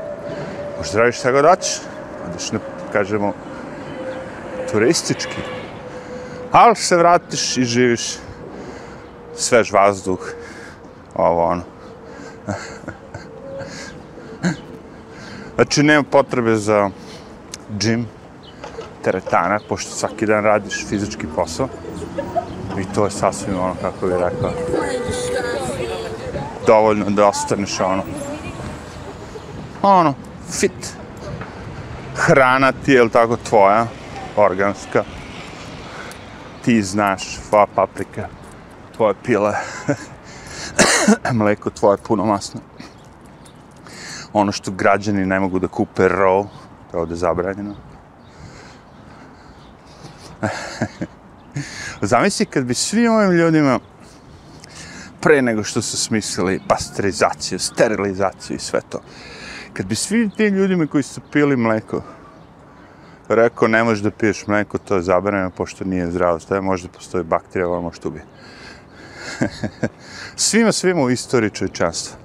Možeš 0.78 0.92
da 0.92 1.00
radiš 1.00 1.18
šta 1.18 1.32
god 1.32 1.44
daćeš. 1.44 1.80
Odeš, 2.28 2.52
na, 2.52 2.58
kažemo, 2.92 3.32
turistički. 4.72 5.40
Ali 6.52 6.76
se 6.76 6.96
vratiš 6.96 7.56
i 7.56 7.64
živiš 7.64 8.16
svež 9.34 9.72
vazduh, 9.72 10.32
ovo 11.14 11.44
ono. 11.44 11.62
znači, 15.54 15.82
nema 15.82 16.02
potrebe 16.02 16.56
za 16.56 16.90
džim, 17.78 18.06
teretana, 19.04 19.58
pošto 19.68 19.90
svaki 19.90 20.26
dan 20.26 20.44
radiš 20.44 20.86
fizički 20.88 21.26
posao. 21.36 21.68
I 22.80 22.84
to 22.94 23.04
je 23.04 23.10
sasvim 23.10 23.58
ono, 23.58 23.74
kako 23.82 24.06
bih 24.06 24.16
rekao, 24.16 24.52
dovoljno 26.66 27.10
da 27.10 27.26
ostaneš 27.26 27.80
ono, 27.80 28.02
ono, 29.82 30.14
fit. 30.50 30.96
Hrana 32.14 32.72
ti 32.72 32.92
je, 32.92 33.08
tako, 33.08 33.36
tvoja, 33.36 33.86
organska. 34.40 35.04
Ti 36.64 36.82
znaš, 36.82 37.36
tvoja 37.48 37.66
paprika, 37.74 38.28
tvoje 38.96 39.14
pile, 39.24 39.54
mleko 41.40 41.70
tvoje 41.70 41.96
puno 41.96 42.24
masno. 42.24 42.60
Ono 44.32 44.52
što 44.52 44.70
građani 44.70 45.26
ne 45.26 45.40
mogu 45.40 45.58
da 45.58 45.68
kupe 45.68 46.02
raw, 46.02 46.46
to 46.90 46.96
je 46.96 47.00
ovde 47.00 47.14
zabranjeno. 47.16 47.74
Zamisli 52.00 52.46
kad 52.46 52.64
bi 52.64 52.74
svi 52.74 53.08
ovim 53.08 53.30
ljudima 53.30 53.78
pre 55.20 55.42
nego 55.42 55.64
što 55.64 55.82
su 55.82 55.96
smislili 55.96 56.60
pasterizaciju, 56.68 57.58
sterilizaciju 57.58 58.56
i 58.56 58.60
sve 58.60 58.80
to. 58.88 59.00
Kad 59.72 59.86
bi 59.86 59.94
svi 59.94 60.30
ti 60.36 60.44
ljudima 60.44 60.86
koji 60.86 61.02
su 61.02 61.20
pili 61.32 61.56
mleko 61.56 62.02
rekao 63.34 63.68
ne 63.68 63.84
možeš 63.84 64.02
da 64.02 64.10
piješ 64.10 64.46
mleko, 64.46 64.78
to 64.78 64.94
je 64.94 65.02
zabranjeno 65.02 65.50
pošto 65.50 65.84
nije 65.84 66.10
zdravo, 66.10 66.38
staje, 66.38 66.60
možda 66.60 66.88
postoji 66.88 67.24
bakterija, 67.24 67.68
ovo 67.68 67.82
možeš 67.82 68.04
ubije. 68.04 68.24
bi. 68.24 68.40
svima, 70.36 70.72
svima 70.72 71.02
u 71.02 71.10
istoriji 71.10 71.50
čovječanstva. 71.50 72.16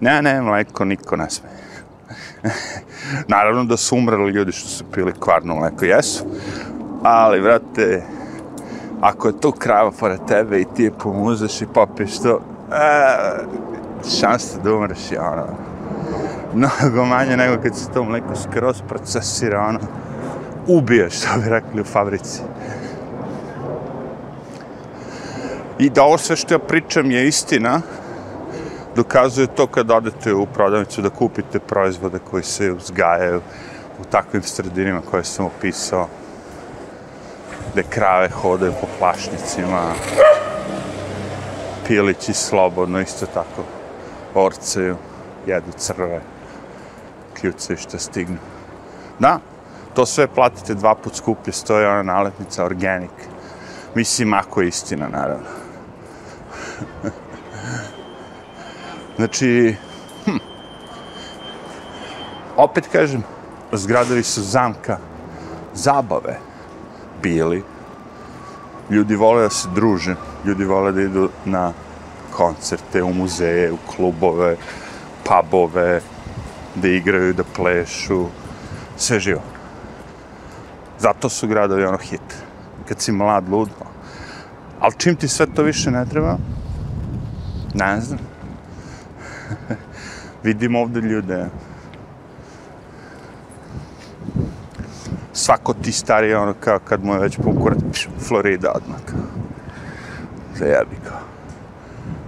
Ne, 0.00 0.22
ne, 0.22 0.42
mleko 0.42 0.84
niko 0.84 1.16
ne 1.16 1.30
sme. 1.30 1.48
Naravno 3.34 3.64
da 3.64 3.76
su 3.76 3.96
umrli 3.96 4.30
ljudi 4.30 4.52
što 4.52 4.68
su 4.68 4.84
pili 4.94 5.12
kvarno 5.20 5.54
mleko, 5.54 5.84
jesu. 5.84 6.24
Ali, 7.02 7.40
vrate, 7.40 8.02
ako 9.00 9.28
je 9.28 9.40
to 9.40 9.52
krava 9.52 9.90
pored 9.90 10.20
tebe 10.28 10.60
i 10.60 10.66
ti 10.76 10.82
je 10.82 10.98
pomuzeš 10.98 11.62
i 11.62 11.66
popiješ 11.74 12.18
to, 12.18 12.40
e, 12.72 13.18
šansa 14.20 14.58
da 14.58 14.74
umreš 14.74 15.10
je 15.10 15.20
ono, 15.20 15.46
mnogo 16.54 17.04
manje 17.04 17.36
nego 17.36 17.62
kad 17.62 17.76
se 17.76 17.90
to 17.94 18.04
mleko 18.04 18.36
skroz 18.36 18.82
procesira, 18.88 19.66
ono, 19.68 19.78
ubije, 20.66 21.10
što 21.10 21.28
bi 21.40 21.48
rekli 21.48 21.80
u 21.80 21.84
fabrici. 21.84 22.40
I 25.78 25.90
da 25.90 26.02
ovo 26.02 26.18
sve 26.18 26.36
što 26.36 26.54
ja 26.54 26.58
pričam 26.58 27.10
je 27.10 27.28
istina, 27.28 27.80
dokazuje 28.96 29.46
to 29.46 29.66
kad 29.66 29.90
odete 29.90 30.34
u 30.34 30.46
prodavnicu 30.46 31.02
da 31.02 31.10
kupite 31.10 31.58
proizvode 31.58 32.18
koji 32.30 32.42
se 32.42 32.72
uzgajaju 32.72 33.40
u 34.00 34.04
takvim 34.04 34.42
sredinima 34.42 35.00
koje 35.10 35.24
sam 35.24 35.46
opisao 35.46 36.08
gde 37.72 37.82
krave 37.82 38.28
hodaju 38.28 38.72
po 38.80 38.86
plašnicima, 38.98 39.92
pilići 41.86 42.32
slobodno, 42.32 43.00
isto 43.00 43.26
tako, 43.26 43.62
orceju, 44.34 44.96
jedu 45.48 45.72
crve, 45.76 46.20
kljuce 47.40 47.76
što 47.76 47.98
stignu. 47.98 48.38
Da, 49.18 49.38
to 49.94 50.06
sve 50.06 50.26
platite 50.26 50.74
dva 50.74 50.94
put 50.94 51.14
skuplje, 51.16 51.52
stoje 51.52 51.88
ona 51.88 52.02
naletnica 52.02 52.64
organic. 52.64 53.10
Mislim, 53.94 54.34
ako 54.34 54.60
je 54.60 54.68
istina, 54.68 55.08
naravno. 55.08 55.46
znači, 59.16 59.76
hm, 60.24 60.36
opet 62.56 62.88
kažem, 62.92 63.22
zgradovi 63.72 64.22
su 64.22 64.42
zamka 64.42 64.98
zabave 65.74 66.38
bili. 67.22 67.62
Ljudi 68.90 69.16
vole 69.16 69.42
da 69.42 69.50
se 69.50 69.68
druže, 69.74 70.16
ljudi 70.44 70.64
vole 70.64 70.92
da 70.92 71.00
idu 71.00 71.28
na 71.44 71.72
koncerte, 72.30 73.02
u 73.02 73.14
muzeje, 73.14 73.72
u 73.72 73.76
klubove, 73.96 74.56
pubove, 75.28 76.00
da 76.74 76.88
igraju, 76.88 77.32
da 77.32 77.44
plešu, 77.44 78.26
sve 78.96 79.20
živo. 79.20 79.42
Zato 80.98 81.28
su 81.28 81.48
gradovi 81.48 81.84
ono 81.84 81.98
hit. 81.98 82.36
Kad 82.88 83.00
si 83.00 83.12
mlad, 83.12 83.48
lud. 83.48 83.68
Ali 84.80 84.94
čim 84.98 85.16
ti 85.16 85.28
sve 85.28 85.46
to 85.54 85.62
više 85.62 85.90
ne 85.90 86.06
treba, 86.06 86.36
ne 87.74 88.00
znam. 88.00 88.20
Vidim 90.44 90.76
ovde 90.76 91.00
ljude, 91.00 91.46
svako 95.32 95.74
ti 95.74 95.92
stari, 95.92 96.34
ono, 96.34 96.54
kao 96.60 96.78
kad 96.78 97.04
mu 97.04 97.14
je 97.14 97.20
već 97.20 97.36
pokurat, 97.36 97.78
Florida 98.28 98.72
odmah, 98.74 98.98
kao. 99.06 99.20
Zajebi, 100.54 100.96
kao. 101.08 101.20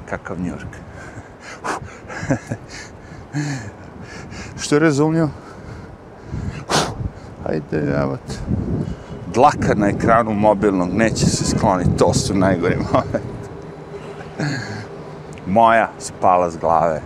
Kakav 0.09 0.41
New 0.41 0.53
York. 0.53 0.77
Što 4.61 4.75
je 4.75 4.79
razumljivo? 4.79 5.29
Hajde, 7.45 7.95
evo. 8.03 8.19
Dlaka 9.35 9.75
na 9.75 9.89
ekranu 9.89 10.33
mobilnog 10.35 10.93
neće 10.93 11.27
se 11.27 11.45
skloniti, 11.45 11.97
to 11.99 12.15
su 12.15 12.35
najgore 12.35 12.77
moment. 12.77 13.41
Moja 15.47 15.91
spala 15.99 16.51
s 16.51 16.57
glave 16.57 17.01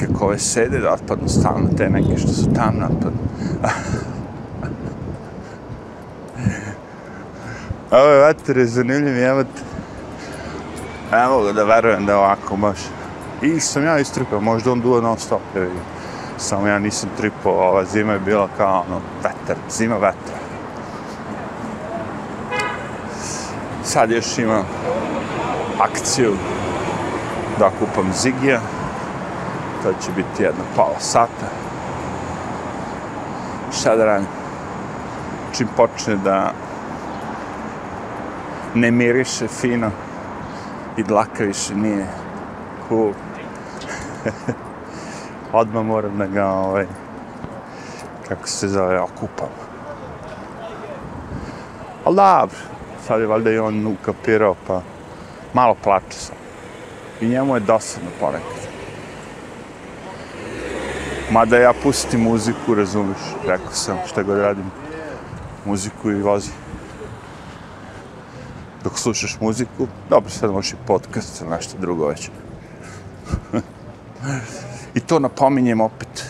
kako 0.00 0.24
ove 0.24 0.38
sede 0.38 0.78
da 0.78 0.92
otpadnu 0.92 1.28
stalno, 1.28 1.68
te 1.76 1.90
neke 1.90 2.18
što 2.18 2.28
su 2.28 2.52
tam 2.54 2.82
otpadnu. 2.82 3.18
Ovo 7.90 8.08
je 8.08 8.20
vater 8.20 8.66
zanimljiv, 8.66 9.24
evo. 9.24 9.44
Ne 11.12 11.26
mogu 11.28 11.52
da 11.52 11.64
verujem 11.64 12.06
da 12.06 12.18
ovako 12.18 12.56
može. 12.56 12.95
I 13.42 13.60
sam 13.60 13.84
ja 13.84 13.98
istrpao, 13.98 14.40
možda 14.40 14.72
on 14.72 14.80
duo 14.80 15.00
non 15.00 15.18
stop, 15.18 15.40
da 15.54 15.60
vidim. 15.60 15.82
Samo 16.36 16.66
ja 16.66 16.78
nisam 16.78 17.10
tripao, 17.16 17.52
ova 17.52 17.84
zima 17.84 18.12
je 18.12 18.18
bila 18.18 18.48
kao 18.56 18.84
ono, 18.88 19.00
vetar, 19.22 19.56
zima 19.70 19.94
vetra. 19.94 20.36
Sad 23.84 24.10
još 24.10 24.38
imam 24.38 24.64
akciju 25.80 26.32
da 27.58 27.70
kupam 27.70 28.12
Zigija 28.12 28.60
to 29.82 29.92
će 29.92 30.12
biti 30.16 30.42
jedno 30.42 30.64
pola 30.76 31.00
sata. 31.00 31.46
Šta 33.72 33.96
da 33.96 34.04
radim? 34.04 34.28
Čim 35.56 35.68
počne 35.76 36.16
da 36.16 36.52
ne 38.74 38.90
miriše 38.90 39.48
fino 39.48 39.90
i 40.96 41.02
dlaka 41.02 41.44
više 41.44 41.74
nije 41.74 42.06
cool. 42.88 43.12
Odmah 45.52 45.84
moram 45.84 46.18
da 46.18 46.26
ga, 46.26 46.46
ovaj, 46.46 46.86
kako 48.28 48.48
se 48.48 48.68
zove, 48.68 49.00
okupam. 49.00 49.48
Ali 52.04 52.16
dobro, 52.16 52.56
sad 53.06 53.20
je 53.20 53.26
valjda 53.26 53.50
i 53.50 53.58
on 53.58 53.86
ukapirao, 53.86 54.54
pa 54.66 54.82
malo 55.54 55.76
plače 55.82 56.18
sam. 56.18 56.36
I 57.20 57.28
njemu 57.28 57.54
je 57.54 57.60
dosadno 57.60 58.10
ponekad. 58.20 58.66
Mada 61.30 61.58
ja 61.58 61.72
pustim 61.82 62.20
muziku, 62.20 62.74
razumiš, 62.74 63.18
rekao 63.46 63.72
sam 63.72 63.98
šta 64.06 64.22
god 64.22 64.38
radim, 64.38 64.70
muziku 65.64 66.10
i 66.10 66.22
vozi. 66.22 66.50
dok 68.84 68.98
slušaš 68.98 69.40
muziku, 69.40 69.86
dobro, 70.10 70.30
sad 70.30 70.50
možeš 70.50 70.72
i 70.72 70.76
podcast 70.86 71.40
ili 71.40 71.50
nešto 71.50 71.78
drugo 71.78 72.06
već. 72.06 72.30
I 74.94 75.00
to 75.00 75.18
napominjem 75.18 75.80
opet, 75.80 76.26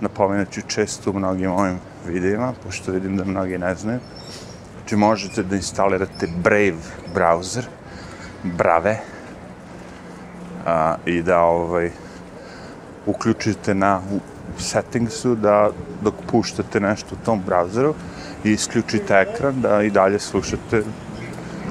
napominjat 0.00 0.50
ću 0.50 0.60
često 0.66 1.10
u 1.10 1.14
mnogim 1.14 1.50
ovim 1.50 1.78
videima, 2.06 2.52
pošto 2.64 2.92
vidim 2.92 3.16
da 3.16 3.24
mnogi 3.24 3.58
ne 3.58 3.74
znaju. 3.74 4.00
Znači 4.78 4.96
možete 4.96 5.42
da 5.42 5.56
instalirate 5.56 6.28
Brave 6.42 6.82
browser, 7.14 7.64
Brave, 8.42 8.98
a, 10.66 10.96
i 11.06 11.22
da 11.22 11.40
ovaj, 11.40 11.90
uključite 13.06 13.74
na 13.74 14.00
u 14.56 14.60
settingsu 14.60 15.34
da 15.34 15.70
dok 16.02 16.14
puštate 16.30 16.80
nešto 16.80 17.14
u 17.14 17.24
tom 17.24 17.42
browseru 17.46 17.92
i 18.44 18.52
isključite 18.52 19.14
ekran 19.14 19.60
da 19.60 19.82
i 19.82 19.90
dalje 19.90 20.18
slušate 20.18 20.82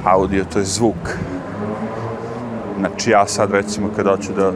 audio, 0.06 0.46
to 0.46 0.60
je 0.60 0.66
zvuk. 0.66 1.18
Znači 2.80 3.10
ja 3.10 3.28
sad 3.28 3.52
recimo 3.52 3.90
kad 3.96 4.06
hoću 4.08 4.34
da 4.34 4.52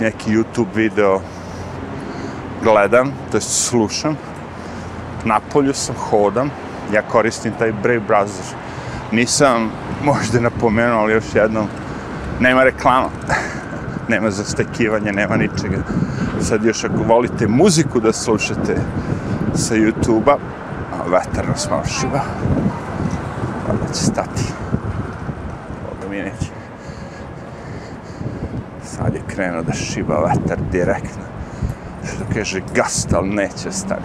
neki 0.00 0.36
YouTube 0.36 0.74
video 0.74 1.20
gledam, 2.62 3.12
to 3.30 3.36
je 3.36 3.40
slušam, 3.40 4.16
napolju 5.24 5.74
sam, 5.74 5.94
hodam, 5.94 6.50
ja 6.92 7.02
koristim 7.02 7.52
taj 7.58 7.72
Brave 7.72 8.00
browser. 8.08 8.54
Nisam 9.12 9.70
možda 10.04 10.40
napomenuo, 10.40 11.00
ali 11.00 11.12
još 11.12 11.34
jednom, 11.34 11.66
nema 12.40 12.64
reklama. 12.64 13.08
nema 14.10 14.30
zastekivanja, 14.30 15.12
nema 15.12 15.36
ničega. 15.36 15.78
Sad 16.40 16.64
još 16.64 16.84
ako 16.84 17.02
volite 17.08 17.46
muziku 17.48 18.00
da 18.00 18.12
slušate 18.12 18.76
sa 19.54 19.74
YouTube-a, 19.74 20.36
vetar 21.06 21.48
nas 21.48 21.70
malo 21.70 21.84
šiva, 21.84 22.20
će 23.94 24.04
stati. 24.04 24.42
Ovo 25.90 26.10
mi 26.10 26.16
neće. 26.16 26.50
Sad 29.00 29.14
je 29.14 29.22
krenuo 29.26 29.62
da 29.62 29.72
šiba 29.72 30.20
vetar 30.20 30.58
direktno. 30.72 31.22
Što 32.04 32.24
kaže 32.34 32.60
gast, 32.74 33.12
ali 33.12 33.28
neće 33.28 33.72
stane. 33.72 34.02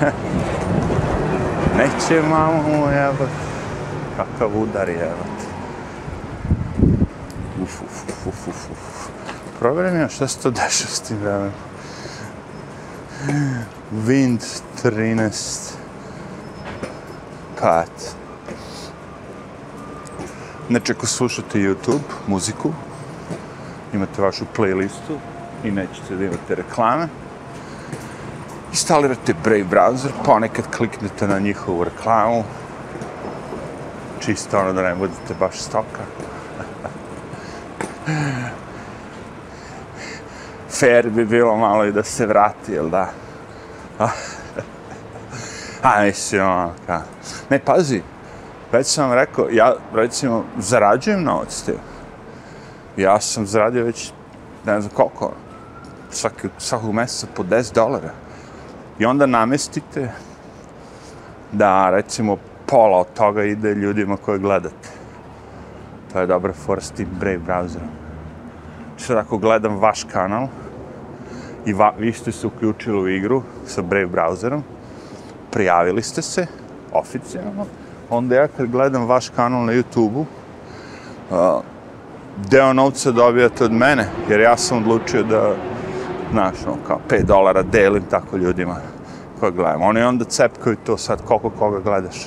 neće 1.78 2.22
mamo 2.30 2.62
mu 2.62 2.90
jebati. 2.90 3.32
Kakav 4.16 4.62
udar 4.62 4.88
jebati. 4.88 5.46
Uf, 7.62 7.82
uf, 7.82 8.02
uf, 8.08 8.26
uf, 8.26 8.48
uf, 8.48 8.70
uf. 8.70 9.08
Provjerim 9.58 10.00
ja 10.00 10.08
šta 10.08 10.28
se 10.28 10.38
to 10.38 10.50
deša 10.50 10.88
s 10.88 11.00
tim 11.00 11.16
vremenom. 11.18 11.52
Wind 14.06 14.40
13 14.84 15.72
pat. 17.60 18.21
Znači, 20.72 20.92
ako 20.92 21.06
slušate 21.06 21.58
YouTube, 21.58 22.00
muziku, 22.26 22.70
imate 23.94 24.22
vašu 24.22 24.44
playlistu 24.56 25.16
i 25.64 25.70
nećete 25.70 26.16
da 26.16 26.24
imate 26.24 26.54
reklame, 26.54 27.08
instalirate 28.70 29.34
Brave 29.44 29.64
browser, 29.64 30.10
ponekad 30.24 30.76
kliknete 30.76 31.28
na 31.28 31.38
njihovu 31.38 31.84
reklamu, 31.84 32.44
čisto 34.20 34.60
ono 34.60 34.72
da 34.72 34.82
ne 34.82 34.94
budete 34.94 35.34
baš 35.40 35.60
stoka. 35.60 36.04
Fair 40.78 41.10
bi 41.10 41.24
bilo 41.24 41.56
malo 41.56 41.84
i 41.84 41.92
da 41.92 42.02
se 42.02 42.26
vrati, 42.26 42.72
jel 42.72 42.88
da? 42.88 43.10
A, 45.82 46.02
mislim, 46.02 46.42
ono, 46.42 46.72
ka. 46.86 47.02
Ne, 47.50 47.58
pazi, 47.58 48.02
već 48.72 48.86
sam 48.86 49.08
vam 49.08 49.18
rekao, 49.18 49.48
ja, 49.50 49.74
recimo, 49.94 50.44
zarađujem 50.58 51.22
novac 51.22 51.52
s. 51.52 51.70
Ja 52.96 53.20
sam 53.20 53.46
zaradio 53.46 53.84
već, 53.84 54.12
ne 54.66 54.80
znam 54.80 54.92
koliko, 54.94 55.32
svaki, 56.10 56.48
svakog 56.58 56.94
mjeseca 56.94 57.26
po 57.36 57.42
10 57.42 57.74
dolara. 57.74 58.10
I 58.98 59.04
onda 59.04 59.26
namestite 59.26 60.10
da, 61.52 61.90
recimo, 61.90 62.36
pola 62.66 62.98
od 62.98 63.06
toga 63.14 63.44
ide 63.44 63.74
ljudima 63.74 64.16
koje 64.16 64.38
gledate. 64.38 64.88
To 66.12 66.20
je 66.20 66.26
dobra 66.26 66.52
for 66.52 66.82
s 66.82 66.90
tim 66.90 67.08
Brave 67.20 67.38
browserom. 67.38 67.88
Sad 68.96 69.16
ako 69.16 69.38
gledam 69.38 69.78
vaš 69.78 70.04
kanal 70.04 70.48
i 71.66 71.72
va, 71.72 71.92
vi 71.98 72.12
ste 72.12 72.32
se 72.32 72.46
uključili 72.46 73.02
u 73.02 73.08
igru 73.08 73.42
sa 73.66 73.82
Brave 73.82 74.06
browserom, 74.06 74.60
prijavili 75.50 76.02
ste 76.02 76.22
se 76.22 76.46
oficijalno, 76.92 77.66
onda 78.12 78.34
ja 78.34 78.48
kad 78.48 78.70
gledam 78.70 79.06
vaš 79.06 79.28
kanal 79.28 79.64
na 79.64 79.72
YouTube-u, 79.72 80.20
uh, 80.20 81.62
deo 82.50 82.72
novca 82.72 83.12
dobijate 83.12 83.64
od 83.64 83.72
mene, 83.72 84.08
jer 84.28 84.40
ja 84.40 84.56
sam 84.56 84.78
odlučio 84.78 85.22
da, 85.22 85.54
znaš, 86.32 86.54
no, 86.66 86.76
kao 86.86 87.00
5 87.08 87.24
dolara 87.24 87.62
delim 87.62 88.02
tako 88.10 88.36
ljudima 88.36 88.76
koje 89.40 89.52
gledam. 89.52 89.82
Oni 89.82 90.02
onda 90.02 90.24
cepkaju 90.24 90.76
to 90.86 90.96
sad 90.96 91.22
koliko 91.24 91.50
koga 91.50 91.80
gledaš. 91.80 92.26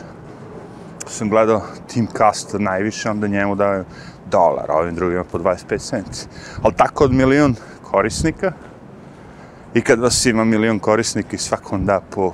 Sam 1.08 1.30
gledao 1.30 1.62
Team 1.94 2.08
Cast 2.18 2.56
najviše, 2.60 3.10
onda 3.10 3.28
njemu 3.28 3.56
daju 3.56 3.84
dolar, 4.32 4.72
a 4.72 4.74
ovim 4.74 4.96
drugima 4.96 5.24
po 5.24 5.38
25 5.38 5.80
centi. 5.80 6.28
Ali 6.64 6.74
tako 6.74 7.04
od 7.04 7.14
milion 7.14 7.56
korisnika, 7.84 8.52
i 9.74 9.82
kad 9.82 10.00
vas 10.00 10.26
ima 10.26 10.44
milion 10.44 10.80
korisnika 10.80 11.36
i 11.36 11.40
svakom 11.40 11.86
da 11.86 12.02
po 12.10 12.34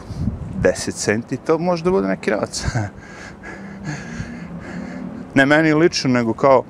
10 0.64 0.92
centi, 0.92 1.38
to 1.38 1.58
može 1.58 1.84
da 1.84 1.92
bude 1.92 2.08
neki 2.08 2.32
novac. 2.32 2.66
ne 5.36 5.46
meni 5.46 5.74
lično, 5.74 6.10
nego 6.10 6.34
kao 6.34 6.63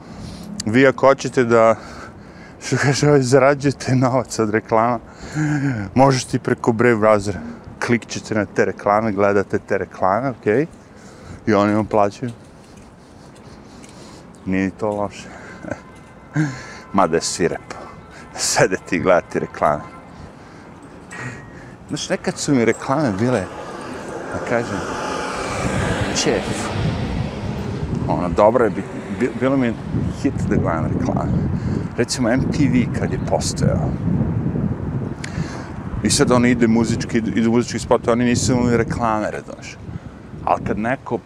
vi 0.66 0.88
ako 0.88 1.08
hoćete 1.08 1.44
da 1.44 1.76
što 2.66 2.78
kaže, 2.78 3.08
ovaj, 3.08 3.22
zarađujete 3.22 3.96
novac 3.96 4.40
od 4.40 4.50
reklama, 4.50 5.00
možete 5.96 6.38
i 6.38 6.40
preko 6.40 6.72
Brave 6.72 6.96
browsera. 6.96 7.40
Klikćete 7.86 8.36
na 8.36 8.46
te 8.46 8.66
reklame, 8.66 9.12
gledate 9.12 9.60
te 9.60 9.78
reklame, 9.78 10.30
ok? 10.30 10.46
I 11.48 11.54
oni 11.54 11.74
vam 11.74 11.86
plaćaju. 11.86 12.32
Nije 14.46 14.70
to 14.70 14.90
loše. 14.90 15.28
Mada 16.94 17.16
je 17.16 17.22
svirepo. 17.22 17.76
Sedete 18.36 18.96
i 18.96 19.00
gledati 19.00 19.40
reklame. 19.40 19.84
Znaš, 21.88 22.10
nekad 22.10 22.38
su 22.38 22.56
mi 22.56 22.66
reklame 22.66 23.12
bile, 23.20 23.44
da 24.34 24.46
kažem, 24.50 24.80
čef. 26.24 26.91
Ono, 28.08 28.30
dobro 28.30 28.66
je, 28.66 28.72
bilo 29.40 29.58
mi 29.58 29.74
hit 30.22 30.34
da 30.50 30.56
gledam 30.56 30.86
reklame. 30.86 31.32
Recimo 31.98 32.30
MTV 32.30 33.00
kad 33.00 33.12
je 33.12 33.20
postojao. 33.30 33.90
I 36.04 36.10
sad 36.10 36.32
oni 36.32 36.50
ide 36.50 36.68
muzički, 36.68 37.18
idu 37.18 37.52
muzički 37.52 37.80
spot, 37.80 38.08
oni 38.08 38.26
nisu 38.26 38.54
imali 38.54 38.78
reklame, 38.78 39.32
redoš. 39.32 39.78
Ali 40.46 40.64
kad 40.64 40.80
neko 40.80 41.20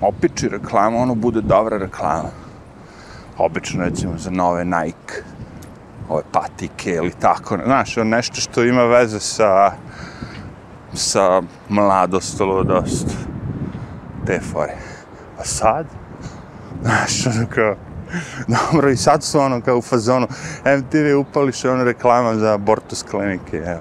opiči 0.00 0.48
reklamu, 0.48 1.02
ono 1.02 1.14
bude 1.14 1.40
dobra 1.40 1.78
reklama. 1.78 2.30
Obično, 3.38 3.84
recimo, 3.84 4.12
za 4.18 4.30
nove 4.30 4.64
Nike, 4.64 5.22
ove 6.08 6.22
patike 6.32 6.90
ili 6.90 7.12
tako, 7.20 7.58
znaš, 7.64 7.96
ono 7.98 8.10
nešto 8.10 8.40
što 8.40 8.64
ima 8.64 8.82
veze 8.82 9.20
sa 9.20 9.72
sa 10.94 11.42
mladost, 11.68 12.40
ludost, 12.40 13.06
te 14.26 14.40
fore. 14.40 14.76
A 15.38 15.44
sad, 15.44 15.86
znaš, 16.84 17.26
ono 17.26 17.46
kao, 17.54 17.76
dobro, 18.72 18.90
i 18.90 18.96
sad 18.96 19.22
su 19.22 19.40
ono 19.40 19.60
kao 19.60 19.78
u 19.78 19.82
fazonu, 19.82 20.26
MTV 20.78 21.18
upališ 21.18 21.64
ono 21.64 21.84
reklama 21.84 22.34
za 22.34 22.54
abortus 22.54 23.02
klinike, 23.02 23.56
evo. 23.56 23.80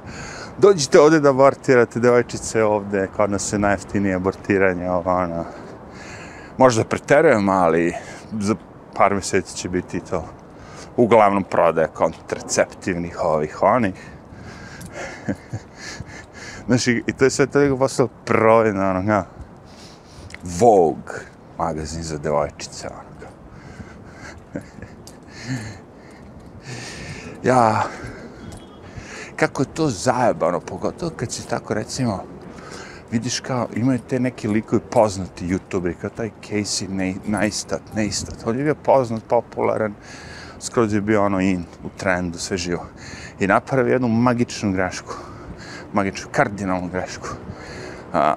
Dođite 0.57 0.99
ovde 0.99 1.19
da 1.19 1.29
abortirate, 1.29 1.99
devojčice 1.99 2.63
ovde, 2.63 3.07
kod 3.15 3.31
nas 3.31 3.53
je 3.53 3.59
najeftinije 3.59 4.15
abortiranje, 4.15 4.89
ovo, 4.89 5.11
ono. 5.11 5.45
Možda 6.57 6.83
preterujem, 6.83 7.49
ali 7.49 7.93
za 8.39 8.55
par 8.95 9.13
mjeseci 9.13 9.57
će 9.57 9.69
biti 9.69 9.99
to 9.99 10.25
uglavnom 10.97 11.43
prodaje 11.43 11.87
kontraceptivnih 11.87 13.17
ovih 13.23 13.57
onih. 13.61 14.09
Znaš, 16.67 16.87
i 16.87 17.13
to 17.19 17.23
je 17.23 17.29
sve 17.29 17.47
toliko 17.47 17.77
postalo 17.77 18.09
provjedno, 18.25 18.89
ono, 18.89 19.11
ja. 19.11 19.25
Vogue, 20.43 21.32
magazin 21.57 22.03
za 22.03 22.17
devojčice, 22.17 22.87
ono, 22.87 23.03
ja, 27.43 27.83
kako 29.35 29.61
je 29.61 29.73
to 29.73 29.89
zajebano, 29.89 30.59
pogotovo 30.59 31.11
kad 31.15 31.31
si 31.31 31.47
tako, 31.47 31.73
recimo, 31.73 32.23
vidiš 33.11 33.39
kao, 33.39 33.67
imaju 33.75 33.99
te 34.09 34.19
neki 34.19 34.47
likovi 34.47 34.81
poznati 34.91 35.47
youtuberi, 35.47 35.95
kao 36.01 36.09
taj 36.09 36.31
Casey 36.49 37.17
Neistat, 37.27 37.81
Neistat, 37.95 38.35
on 38.45 38.57
je 38.57 38.63
bio 38.63 38.75
poznat, 38.75 39.23
popularan, 39.29 39.93
skroz 40.59 40.93
je 40.93 41.01
bio 41.01 41.25
ono 41.25 41.39
in, 41.41 41.63
u 41.83 41.89
trendu, 41.97 42.39
sve 42.39 42.57
živo. 42.57 42.85
I 43.39 43.47
napravio 43.47 43.93
jednu 43.93 44.07
magičnu 44.07 44.71
grešku 44.71 45.15
magičnu, 45.93 46.29
kardinalnu 46.31 46.89
grešku. 46.89 47.27
A, 48.13 48.35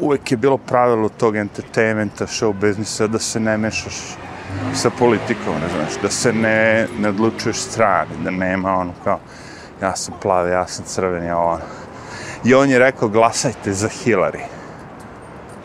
uvek 0.00 0.30
je 0.30 0.36
bilo 0.36 0.58
pravilo 0.58 1.08
tog 1.08 1.36
entertainmenta, 1.36 2.26
show 2.26 2.52
biznisa, 2.52 3.06
da 3.06 3.18
se 3.18 3.40
ne 3.40 3.58
mešaš 3.58 4.16
sa 4.74 4.90
politikom, 4.90 5.54
ne 5.54 5.68
znaš, 5.68 6.02
da 6.02 6.10
se 6.10 6.32
ne, 6.32 6.86
ne 6.98 7.08
odlučuješ 7.08 7.56
strane, 7.56 8.10
da 8.24 8.30
nema 8.30 8.74
ono 8.74 8.92
kao, 9.04 9.18
ja 9.82 9.96
sam 9.96 10.14
plavi, 10.22 10.50
ja 10.50 10.66
sam 10.66 10.84
crven, 10.84 11.24
ja 11.24 11.38
ono. 11.38 11.60
I 12.44 12.54
on 12.54 12.70
je 12.70 12.78
rekao, 12.78 13.08
glasajte 13.08 13.72
za 13.72 13.88
Hillary. 13.88 14.40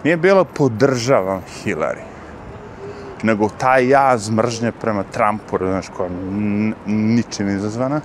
Nije 0.04 0.18
bilo 0.18 0.44
podržavam 0.44 1.42
Hillary, 1.64 2.04
nego 3.24 3.50
taj 3.50 3.90
jaz 3.90 4.30
mržnje 4.30 4.72
prema 4.72 5.04
Trumpu, 5.04 5.58
znaš, 5.58 5.90
koja 5.98 6.10
ničim 6.86 7.50
izazvana, 7.50 8.02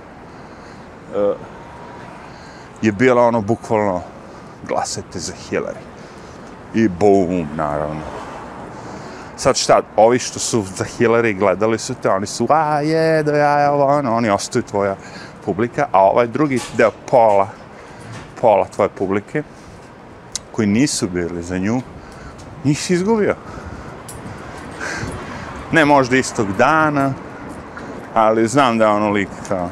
uh, 1.15 1.35
je 2.81 2.91
bila 2.91 3.23
ono 3.23 3.41
bukvalno 3.41 4.01
glasajte 4.67 5.19
za 5.19 5.33
Hillary. 5.33 5.86
I 6.73 6.87
bum, 6.87 7.47
naravno. 7.55 8.01
Sad 9.37 9.55
šta, 9.55 9.81
ovi 9.95 10.19
što 10.19 10.39
su 10.39 10.63
za 10.75 10.85
Hillary 10.85 11.39
gledali 11.39 11.79
su 11.79 11.93
te, 12.01 12.09
oni 12.09 12.27
su, 12.27 12.47
a 12.49 12.81
je, 12.81 13.23
da 13.23 13.37
ja, 13.37 13.59
ja, 13.59 13.73
ono, 13.73 14.15
oni 14.15 14.29
ostaju 14.29 14.63
tvoja 14.63 14.95
publika, 15.45 15.87
a 15.91 16.01
ovaj 16.01 16.27
drugi 16.27 16.59
deo 16.77 16.91
pola, 17.11 17.47
pola 18.41 18.65
tvoje 18.75 18.89
publike, 18.89 19.43
koji 20.51 20.67
nisu 20.67 21.07
bili 21.07 21.43
za 21.43 21.57
nju, 21.57 21.81
njih 22.63 22.81
si 22.81 22.93
izgubio. 22.93 23.35
Ne 25.71 25.85
možda 25.85 26.17
istog 26.17 26.47
dana, 26.57 27.13
ali 28.13 28.47
znam 28.47 28.77
da 28.77 28.85
je 28.85 28.91
ono 28.91 29.09
lik 29.09 29.29
kao, 29.47 29.69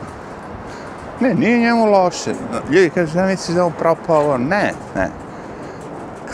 Ne, 1.19 1.33
nije 1.33 1.59
njemu 1.59 1.85
loše. 1.85 2.33
Ljudi 2.69 2.89
kaže, 2.89 3.19
ja 3.19 3.25
misliš 3.25 3.55
da 3.55 3.65
on 3.65 3.71
propao 3.79 4.37
Ne, 4.37 4.73
ne. 4.95 5.24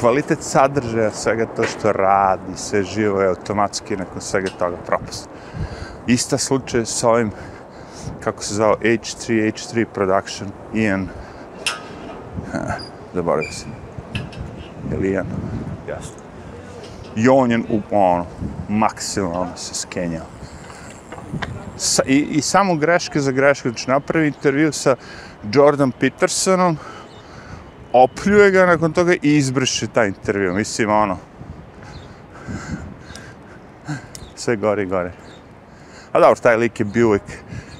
Kvalitet 0.02 0.44
sadržaja, 0.44 1.12
svega 1.12 1.46
to 1.46 1.64
što 1.64 1.92
radi, 1.92 2.56
sve 2.56 2.84
živo 2.84 3.22
je 3.22 3.28
automatski 3.28 3.96
nakon 3.96 4.22
svega 4.22 4.50
toga 4.60 4.78
propast. 4.86 5.30
Ista 6.08 6.38
slučaj 6.38 6.86
s 6.86 7.04
ovim, 7.04 7.32
kako 8.24 8.44
se 8.44 8.54
zvao, 8.54 8.76
H3, 8.82 9.52
H3 9.52 9.86
Production, 9.94 10.50
Ian, 10.74 11.08
zaboravio 13.14 13.52
sam. 13.52 13.72
Ili 14.94 15.12
Ian? 15.12 15.28
Jasno. 15.90 16.16
I 17.16 17.30
on 17.30 17.52
je, 17.52 17.60
ono, 17.92 18.26
maksimalno 18.70 19.58
se 19.58 19.74
skenjao 19.74 20.26
sa, 21.82 22.04
i, 22.06 22.18
i 22.18 22.42
samo 22.42 22.76
greške 22.76 23.20
za 23.20 23.32
greške. 23.32 23.70
Znači, 23.70 23.90
napravi 23.90 24.28
intervju 24.28 24.72
sa 24.72 24.96
Jordan 25.54 25.92
Petersonom, 25.92 26.78
opljuje 27.94 28.52
ga 28.52 28.66
nakon 28.66 28.94
toga 28.94 29.14
i 29.14 29.38
izbrše 29.38 29.88
taj 29.88 30.08
intervju. 30.08 30.54
Mislim, 30.54 30.90
ono, 30.90 31.18
sve 34.36 34.56
gore 34.56 34.84
i 34.84 34.86
gore. 34.86 35.12
A 36.12 36.20
dobro, 36.20 36.42
taj 36.42 36.58
lik 36.58 36.80
je 36.80 36.86
bio 36.86 37.08
uvijek, 37.08 37.24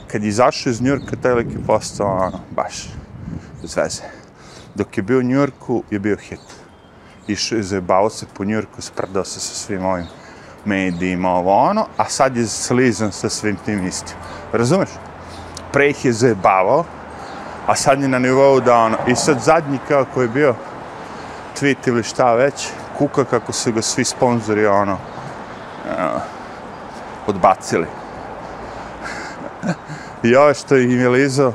kad 0.08 0.24
je 0.24 0.30
izašao 0.30 0.72
iz 0.72 0.82
Njurka, 0.82 1.16
taj 1.22 1.34
lik 1.34 1.48
je 1.52 1.66
postao, 1.68 2.08
ono, 2.08 2.40
baš, 2.56 2.90
bez 3.62 3.78
veze. 3.78 4.04
Dok 4.76 4.98
je 4.98 5.04
bio 5.04 5.20
u 5.20 5.24
Njurku, 5.24 5.84
je 5.92 6.00
bio 6.00 6.16
hit. 6.16 6.40
Išao 7.28 7.58
je, 7.58 7.64
zajebao 7.64 8.10
se 8.10 8.26
po 8.34 8.46
Njurku, 8.46 8.82
sprdao 8.82 9.24
se 9.24 9.40
sa 9.40 9.56
svim 9.56 9.86
ovim 9.86 10.06
medijima, 10.66 11.30
ovo 11.30 11.56
ono, 11.56 11.88
a 11.98 12.06
sad 12.10 12.38
je 12.38 12.48
slizan 12.48 13.12
sa 13.12 13.30
svim 13.30 13.58
tim 13.66 13.88
istim. 13.88 14.18
Razumeš? 14.54 14.90
Pre 15.74 15.90
ih 15.90 16.06
je 16.06 16.14
zajebavao, 16.14 16.86
a 17.72 17.76
sad 17.76 18.02
je 18.02 18.08
na 18.08 18.20
nivou 18.20 18.60
da 18.60 18.76
ono, 18.76 18.98
i 19.08 19.16
sad 19.16 19.40
zadnji 19.40 19.80
kao 19.88 20.06
koji 20.14 20.26
je 20.26 20.30
bio 20.30 20.56
tweet 21.60 21.88
ili 21.88 22.04
šta 22.04 22.34
već, 22.34 22.68
kuka 22.98 23.26
kako 23.26 23.52
su 23.52 23.72
ga 23.72 23.82
svi 23.82 24.06
sponzori 24.06 24.66
ono, 24.68 24.94
uh, 24.94 26.22
odbacili. 27.28 27.88
I 30.24 30.36
ove 30.36 30.54
što 30.54 30.78
im 30.78 31.00
je 31.00 31.10
lizao 31.10 31.54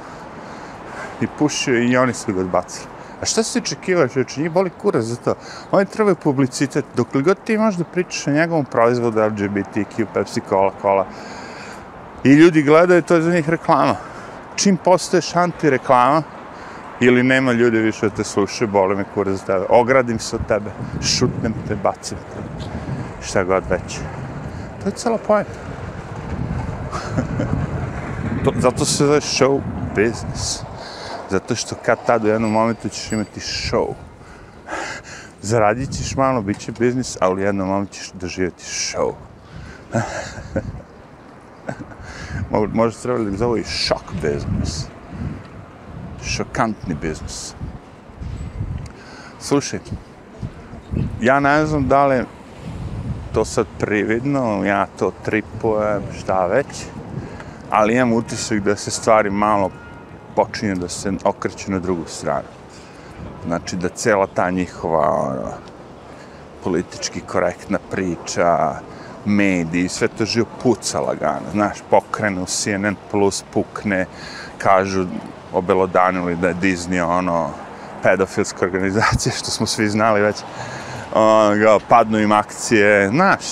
i 1.21 1.27
pušio 1.39 1.83
i 1.83 1.97
oni 1.97 2.15
su 2.15 2.33
ga 2.33 2.41
odbacili. 2.41 2.87
A 3.23 3.27
šta 3.27 3.43
se 3.43 3.59
očekivao, 3.59 4.09
čovječe, 4.09 4.41
njih 4.41 4.51
boli 4.51 4.71
kura 4.71 5.03
za 5.03 5.17
to. 5.17 5.35
Oni 5.71 5.87
trebaju 5.87 6.17
publicitet. 6.17 6.85
Dok 6.95 7.15
li 7.15 7.23
god 7.23 7.37
ti 7.45 7.59
možeš 7.59 7.79
da 7.79 7.85
pričaš 7.85 8.27
o 8.27 8.31
njegovom 8.31 8.65
proizvodu 8.65 9.21
LGBTQ, 9.21 10.07
Pepsi 10.15 10.41
Cola, 10.49 10.73
Cola, 10.83 11.07
i 12.25 12.33
ljudi 12.33 12.63
gledaju, 12.63 13.03
to 13.03 13.15
je 13.15 13.23
za 13.23 13.31
njih 13.31 13.49
reklama. 13.49 13.97
Čim 14.57 14.77
postoješ 14.77 15.37
antireklama, 15.37 16.23
ili 17.01 17.23
nema 17.23 17.53
ljudi 17.53 17.79
više 17.79 18.09
da 18.09 18.15
te 18.15 18.25
slušaju, 18.25 18.71
boli 18.71 18.97
me 18.97 19.05
kurac 19.15 19.39
za 19.39 19.45
tebe. 19.45 19.65
Ogradim 19.69 20.19
se 20.19 20.37
od 20.37 20.47
tebe, 20.49 20.71
šutnem 21.03 21.55
te, 21.69 21.75
bacim 21.75 22.19
te. 22.19 22.65
Šta 23.27 23.45
god 23.45 23.65
već. 23.71 23.99
To 24.83 24.89
je 24.89 24.93
cela 24.93 25.19
pojena. 25.19 25.51
zato 28.63 28.85
se 28.85 29.07
zove 29.07 29.21
show 29.21 29.61
business. 29.95 30.61
Zato 31.31 31.55
što 31.55 31.77
kad 31.85 32.07
tad 32.07 32.25
u 32.25 32.29
jednom 32.29 32.53
momentu 32.53 32.89
ćeš 32.89 33.13
imati 33.13 33.41
show. 33.41 33.93
Zaradit 35.43 35.93
ćeš 35.93 36.17
malo, 36.17 36.43
bit 36.43 36.59
će 36.59 36.73
biznis, 36.73 37.17
ali 37.21 37.43
u 37.43 37.45
jednom 37.45 37.69
momentu 37.69 37.95
ćeš 37.95 38.13
doživjeti 38.13 38.65
show. 38.65 39.13
Možda 42.73 43.03
trebali 43.03 43.31
da 43.31 43.37
zove 43.37 43.61
i 43.61 43.65
šok 43.65 44.13
biznis. 44.23 44.87
Šokantni 46.25 46.95
biznis. 46.95 47.55
Slušaj, 49.39 49.81
ja 51.21 51.41
ne 51.41 51.67
znam 51.67 51.89
da 51.89 52.07
li 52.07 52.25
to 53.35 53.45
sad 53.45 53.67
prividno, 53.79 54.65
ja 54.65 54.87
to 54.99 55.13
tripujem, 55.25 56.03
šta 56.19 56.47
već, 56.47 56.67
ali 57.71 57.95
imam 57.95 58.13
utisak 58.13 58.61
da 58.61 58.77
se 58.77 58.91
stvari 58.91 59.31
malo 59.31 59.71
počinje 60.37 60.75
da 60.75 60.89
se 60.89 61.13
okreće 61.25 61.71
na 61.71 61.79
drugu 61.79 62.05
stranu. 62.07 62.49
Znači 63.47 63.77
da 63.77 63.89
cela 63.89 64.27
ta 64.35 64.51
njihova 64.51 65.11
ono, 65.11 65.53
politički 66.65 67.21
korektna 67.21 67.79
priča, 67.91 68.81
mediji, 69.27 69.89
sve 69.89 70.09
to 70.09 70.25
živo 70.25 70.47
puca 70.63 71.01
lagano. 71.01 71.51
Znaš, 71.53 71.79
pokrenu 71.91 72.47
CNN 72.47 72.97
plus, 73.11 73.45
pukne, 73.53 74.07
kažu, 74.59 75.07
obelodanili 75.53 76.37
da 76.37 76.49
je 76.49 76.55
Disney 76.55 77.03
ono, 77.03 77.51
pedofilska 78.03 78.65
organizacija, 78.65 79.33
što 79.33 79.51
smo 79.51 79.67
svi 79.67 79.89
znali 79.89 80.21
već, 80.21 80.37
ono, 81.15 81.81
padnu 81.89 82.19
im 82.19 82.33
akcije, 82.33 83.09
znaš. 83.09 83.45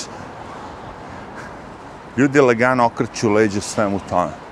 Ljudi 2.16 2.40
lagano 2.40 2.84
okreću 2.84 3.32
leđe 3.32 3.60
svemu 3.60 4.00
tome 4.08 4.44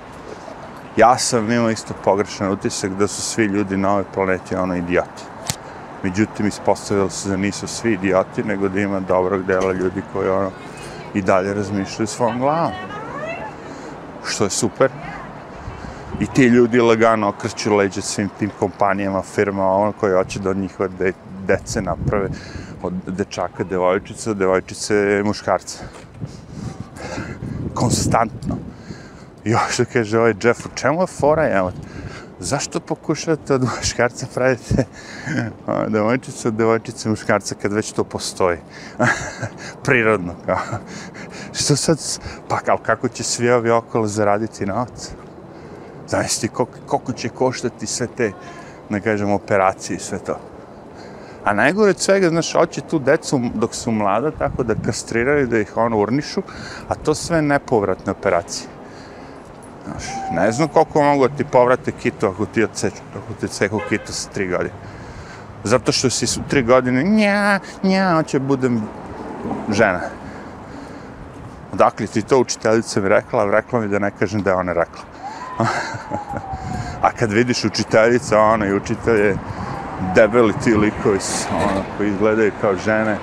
ja 0.97 1.17
sam 1.17 1.51
imao 1.51 1.69
isto 1.69 1.93
pogrešan 2.03 2.51
utisak 2.51 2.91
da 2.91 3.07
su 3.07 3.21
svi 3.21 3.45
ljudi 3.45 3.77
na 3.77 3.91
ovoj 3.91 4.03
planeti 4.13 4.55
ono 4.55 4.75
idioti. 4.75 5.23
Međutim, 6.03 6.47
ispostavilo 6.47 7.09
se 7.09 7.29
da 7.29 7.37
nisu 7.37 7.67
svi 7.67 7.93
idioti, 7.93 8.43
nego 8.43 8.69
da 8.69 8.79
ima 8.79 8.99
dobrog 8.99 9.45
dela 9.45 9.73
ljudi 9.73 10.01
koji 10.13 10.29
ono 10.29 10.51
i 11.13 11.21
dalje 11.21 11.53
razmišljaju 11.53 12.07
svojom 12.07 12.39
glavom. 12.39 12.71
Što 14.25 14.43
je 14.43 14.49
super. 14.49 14.91
I 16.19 16.25
ti 16.25 16.43
ljudi 16.43 16.81
lagano 16.81 17.27
okreću 17.27 17.75
leđe 17.75 18.01
svim 18.01 18.29
tim 18.39 18.51
kompanijama, 18.59 19.21
firmama, 19.21 19.75
ono 19.75 19.91
koji 19.91 20.13
hoće 20.13 20.39
da 20.39 20.49
od 20.49 20.57
njihove 20.57 20.89
de, 20.99 21.13
dece 21.47 21.81
naprave 21.81 22.29
od 22.83 22.93
dečaka, 23.07 23.63
devojčica, 23.63 24.33
devojčice, 24.33 25.21
muškarca. 25.25 25.83
Konstantno. 27.73 28.57
Još 29.43 29.77
da 29.77 29.85
kaže 29.85 30.19
ovaj 30.19 30.33
Jeff, 30.43 30.65
u 30.65 30.69
čemu 30.75 31.01
je 31.01 31.07
fora, 31.07 31.49
evo? 31.49 31.71
Zašto 32.43 32.79
pokušate 32.79 33.53
od 33.53 33.63
muškarca 33.77 34.25
pravite 34.33 34.85
devojčicu 35.93 36.47
od 36.47 36.53
devojčice 36.53 37.09
muškarca 37.09 37.55
kad 37.61 37.73
već 37.73 37.91
to 37.91 38.03
postoji? 38.03 38.57
Prirodno, 39.85 40.33
kao. 40.45 40.59
Što 41.53 41.75
sad, 41.75 41.99
pa 42.47 42.59
kao 42.59 42.77
kako 42.77 43.07
će 43.07 43.23
svi 43.23 43.51
ovi 43.51 43.71
okolo 43.71 44.07
zaraditi 44.07 44.65
novac? 44.65 45.11
Zamisli 46.07 46.47
koliko, 46.47 46.77
koliko 46.85 47.13
će 47.13 47.29
koštati 47.29 47.87
sve 47.87 48.07
te, 48.17 48.31
ne 48.89 49.01
kažem, 49.01 49.31
operacije 49.31 49.97
i 49.97 49.99
sve 49.99 50.19
to. 50.19 50.39
A 51.43 51.53
najgore 51.53 51.89
od 51.89 51.99
svega, 51.99 52.29
znaš, 52.29 52.53
hoće 52.53 52.81
tu 52.81 52.99
decu 52.99 53.39
dok 53.53 53.75
su 53.75 53.91
mlada, 53.91 54.31
tako 54.31 54.63
da 54.63 54.75
kastriraju, 54.85 55.47
da 55.47 55.59
ih 55.59 55.77
ono 55.77 55.97
urnišu, 55.99 56.41
a 56.87 56.95
to 56.95 57.15
sve 57.15 57.41
nepovratne 57.41 58.11
operacije. 58.11 58.72
Znaš, 59.85 60.03
ne 60.31 60.51
znam 60.51 60.67
koliko 60.67 61.03
mogu 61.03 61.27
ti 61.37 61.43
povrate 61.43 61.91
kitu 61.91 62.27
ako 62.27 62.45
ti 62.45 62.63
odseču, 62.63 63.01
ako 63.15 63.33
ti 63.39 63.45
odseku 63.45 63.81
kitu 63.89 64.13
sa 64.13 64.29
tri 64.29 64.47
godine. 64.47 64.73
Zato 65.63 65.91
što 65.91 66.09
si 66.09 66.27
su 66.27 66.41
tri 66.49 66.63
godine, 66.63 67.03
nja, 67.03 67.59
nja, 67.83 68.13
hoće 68.15 68.39
budem 68.39 68.81
žena. 69.69 69.99
Odakle 71.73 72.07
ti 72.07 72.21
to 72.21 72.39
učiteljica 72.39 73.01
mi 73.01 73.09
rekla, 73.09 73.51
rekla 73.51 73.79
mi 73.79 73.87
da 73.87 73.99
ne 73.99 74.11
kažem 74.19 74.41
da 74.41 74.49
je 74.49 74.55
ona 74.55 74.73
rekla. 74.73 75.03
A 77.03 77.11
kad 77.19 77.31
vidiš 77.31 77.65
učiteljica, 77.65 78.39
ona 78.39 78.65
i 78.65 78.73
učitelje, 78.73 79.35
debeli 80.15 80.53
ti 80.63 80.75
likovi, 80.75 81.19
ono, 81.51 81.83
koji 81.97 82.09
izgledaju 82.09 82.51
kao 82.61 82.75
žene, 82.75 83.17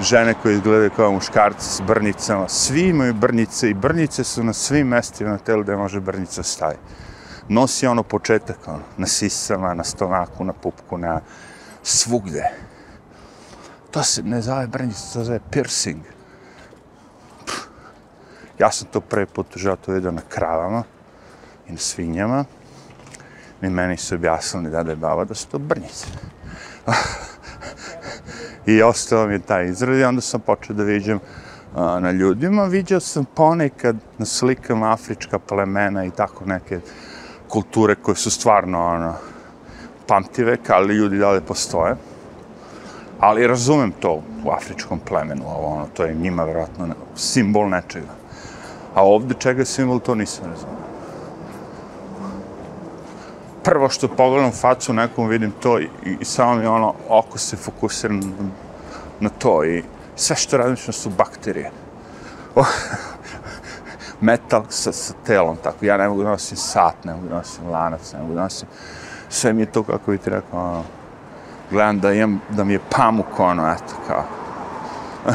žene 0.00 0.34
koje 0.42 0.54
izgledaju 0.54 0.90
kao 0.96 1.12
muškarci 1.12 1.70
s 1.70 1.80
brnicama, 1.80 2.48
svi 2.48 2.88
imaju 2.88 3.14
brnjice 3.14 3.70
i 3.70 3.74
brnjice 3.74 4.24
su 4.24 4.44
na 4.44 4.52
svim 4.52 4.86
mestima 4.86 5.30
na 5.30 5.38
telu 5.38 5.62
gde 5.62 5.76
može 5.76 6.00
brnjica 6.00 6.42
staje. 6.42 6.76
Nosi 7.48 7.86
ono 7.86 8.02
početak, 8.02 8.58
ono, 8.66 8.82
na 8.96 9.06
sisama, 9.06 9.74
na 9.74 9.84
stomaku, 9.84 10.44
na 10.44 10.52
pupku, 10.52 10.98
na 10.98 11.20
svugde. 11.82 12.50
To 13.90 14.02
se 14.02 14.22
ne 14.22 14.40
zove 14.42 14.66
brnjica, 14.66 15.12
to 15.12 15.24
zove 15.24 15.40
piercing. 15.50 16.00
Pff. 17.46 17.58
Ja 18.58 18.72
sam 18.72 18.88
to 18.92 19.00
prvi 19.00 19.26
put 19.26 19.56
u 19.56 19.58
životu 19.58 19.92
vidio 19.92 20.10
na 20.10 20.22
kravama 20.28 20.82
i 21.68 21.72
na 21.72 21.78
svinjama. 21.78 22.44
I 23.62 23.68
meni 23.68 23.96
su 23.96 24.14
objasnili 24.14 24.70
da 24.70 24.82
da 24.82 24.90
je 24.90 24.96
baba 24.96 25.24
da 25.24 25.34
su 25.34 25.48
to 25.48 25.58
brnjice. 25.58 26.06
I 28.66 28.82
ostao 28.82 29.26
mi 29.26 29.34
je 29.34 29.38
taj 29.38 29.68
izraz 29.68 29.98
i 29.98 30.04
onda 30.04 30.20
sam 30.20 30.40
počeo 30.40 30.76
da 30.76 30.82
viđam 30.82 31.18
a, 31.74 32.00
na 32.00 32.10
ljudima. 32.10 32.64
Viđao 32.64 33.00
sam 33.00 33.24
ponekad 33.24 33.96
na 34.18 34.26
slikama 34.26 34.92
afrička 34.92 35.38
plemena 35.38 36.04
i 36.04 36.10
tako 36.10 36.44
neke 36.44 36.80
kulture 37.48 37.94
koje 37.94 38.16
su 38.16 38.30
stvarno 38.30 38.86
ono, 38.86 39.14
pamtive, 40.06 40.56
ali 40.68 40.94
ljudi 40.94 41.18
dalje 41.18 41.40
postoje. 41.40 41.96
Ali 43.20 43.46
razumem 43.46 43.92
to 44.00 44.22
u 44.44 44.50
afričkom 44.50 44.98
plemenu, 44.98 45.42
ovo, 45.46 45.66
ono, 45.66 45.86
to 45.94 46.04
je 46.04 46.14
njima 46.14 46.44
vjerojatno 46.44 46.88
simbol 47.14 47.68
nečega. 47.68 48.14
A 48.94 49.04
ovde 49.04 49.34
čega 49.38 49.62
je 49.62 49.66
simbol, 49.66 50.00
to 50.00 50.14
nisam 50.14 50.44
razumio. 50.44 50.85
Prvo 53.66 53.88
što 53.88 54.08
pogledam 54.08 54.52
facu 54.52 54.92
nekom 54.92 55.28
vidim 55.28 55.52
to 55.62 55.80
i, 55.80 55.88
i 56.20 56.24
samo 56.24 56.54
mi 56.54 56.66
ono, 56.66 56.94
oko 57.08 57.38
se 57.38 57.56
fokusira 57.56 58.14
na, 58.14 58.22
na 59.20 59.28
to 59.28 59.64
i 59.64 59.82
sve 60.16 60.36
što 60.36 60.56
razmišljam 60.56 60.92
su 60.92 61.10
bakterije. 61.10 61.70
Oh, 62.54 62.66
metal 64.20 64.62
sa, 64.68 64.92
sa 64.92 65.14
telom, 65.26 65.56
tako. 65.62 65.84
Ja 65.84 65.96
ne 65.96 66.08
mogu 66.08 66.22
da 66.22 66.28
nosim 66.28 66.56
sat, 66.56 67.04
ne 67.04 67.14
mogu 67.14 67.28
da 67.28 67.34
nosim 67.34 67.70
lanac, 67.70 68.12
ne 68.12 68.20
mogu 68.20 68.34
da 68.34 68.42
nosim... 68.42 68.68
Sve 69.28 69.52
mi 69.52 69.62
je 69.62 69.66
to, 69.66 69.82
kako 69.82 70.10
bi 70.10 70.18
ti 70.18 70.30
rekao, 70.30 70.60
ono, 70.60 70.84
gledam 71.70 72.00
da, 72.00 72.12
imam, 72.12 72.40
da 72.50 72.64
mi 72.64 72.72
je 72.72 72.80
pamuk, 72.90 73.40
ono, 73.40 73.72
eto, 73.72 73.94
kao. 74.06 74.24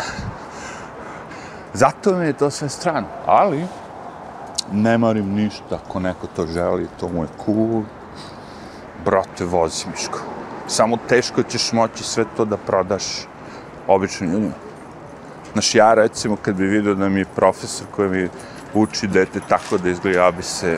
Zato 1.74 2.16
mi 2.16 2.26
je 2.26 2.34
to 2.34 2.50
sve 2.50 2.70
strano, 2.70 3.08
ali 3.26 3.66
ne 4.72 4.98
marim 4.98 5.34
ništa, 5.34 5.80
ako 5.84 6.00
neko 6.00 6.28
to 6.36 6.46
želi, 6.46 6.88
to 7.00 7.10
mu 7.10 7.24
je 7.24 7.28
cool. 7.46 7.84
Brate, 9.06 9.46
vozi 9.46 9.86
Miško. 9.92 10.20
Samo 10.68 10.98
teško 11.10 11.44
ćeš 11.44 11.72
moći 11.72 12.04
sve 12.04 12.26
to 12.38 12.46
da 12.46 12.58
prodaš 12.58 13.04
običnim 13.88 14.32
ljudima. 14.32 14.54
Znaš, 15.54 15.76
ja 15.76 15.94
recimo 15.94 16.36
kad 16.36 16.56
bi 16.56 16.66
vidio 16.66 16.96
da 16.96 17.10
mi 17.10 17.20
je 17.20 17.26
profesor 17.36 17.88
koji 17.96 18.10
mi 18.10 18.30
uči 18.74 19.08
dete 19.08 19.40
tako 19.50 19.78
da 19.78 19.90
izgleda, 19.90 20.20
ja 20.20 20.32
bi 20.32 20.44
se, 20.44 20.78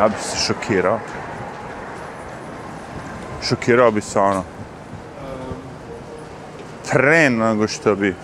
ja 0.00 0.08
bi 0.08 0.14
se 0.22 0.36
šokirao. 0.46 0.98
Šokirao 3.42 3.90
bi 3.90 4.00
se 4.00 4.20
ono. 4.20 4.44
tren 6.92 7.38
nego 7.38 7.68
što 7.68 7.94
bi 7.96 8.14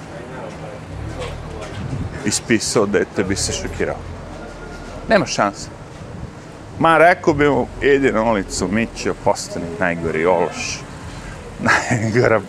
ispisao 2.25 2.87
dete 2.87 3.25
bi 3.25 3.37
se 3.37 3.53
šokirao. 3.53 3.97
Nema 5.09 5.27
šanse. 5.27 5.76
Ma, 6.79 6.99
rekao 6.99 7.35
bi 7.35 7.49
mu, 7.49 7.66
idi 7.83 8.12
na 8.12 8.22
ulicu, 8.22 8.68
Mićo, 8.68 9.14
postani 9.24 9.66
najgori 9.81 10.27
ološ. 10.27 10.81
Najgora 11.91 12.41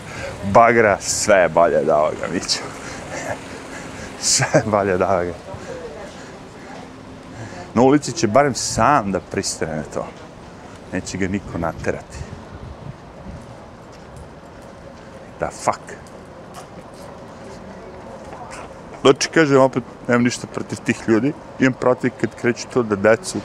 bagra, 0.53 0.97
sve 1.01 1.35
je 1.35 1.49
bolje 1.49 1.83
da 1.83 1.97
ovoga, 1.97 2.27
Mićo. 2.33 2.59
sve 4.19 4.47
je 4.53 4.63
bolje 4.65 4.97
da 4.97 5.09
ovoga. 5.09 5.33
Na 7.73 7.81
ulici 7.81 8.11
će 8.11 8.27
barem 8.27 8.55
sam 8.55 9.11
da 9.11 9.19
pristane 9.19 9.83
to. 9.93 10.07
Neće 10.93 11.17
ga 11.17 11.27
niko 11.27 11.57
naterati. 11.57 12.17
Da 15.39 15.49
fuck. 15.63 15.81
Znači, 19.01 19.29
kažem 19.29 19.61
opet, 19.61 19.83
nemam 20.07 20.23
ništa 20.23 20.47
protiv 20.47 20.77
tih 20.85 21.03
ljudi. 21.07 21.33
Imam 21.59 21.73
protiv 21.73 22.11
kad 22.21 22.35
kreću 22.35 22.67
to 22.73 22.83
da 22.83 22.95
decu 22.95 23.39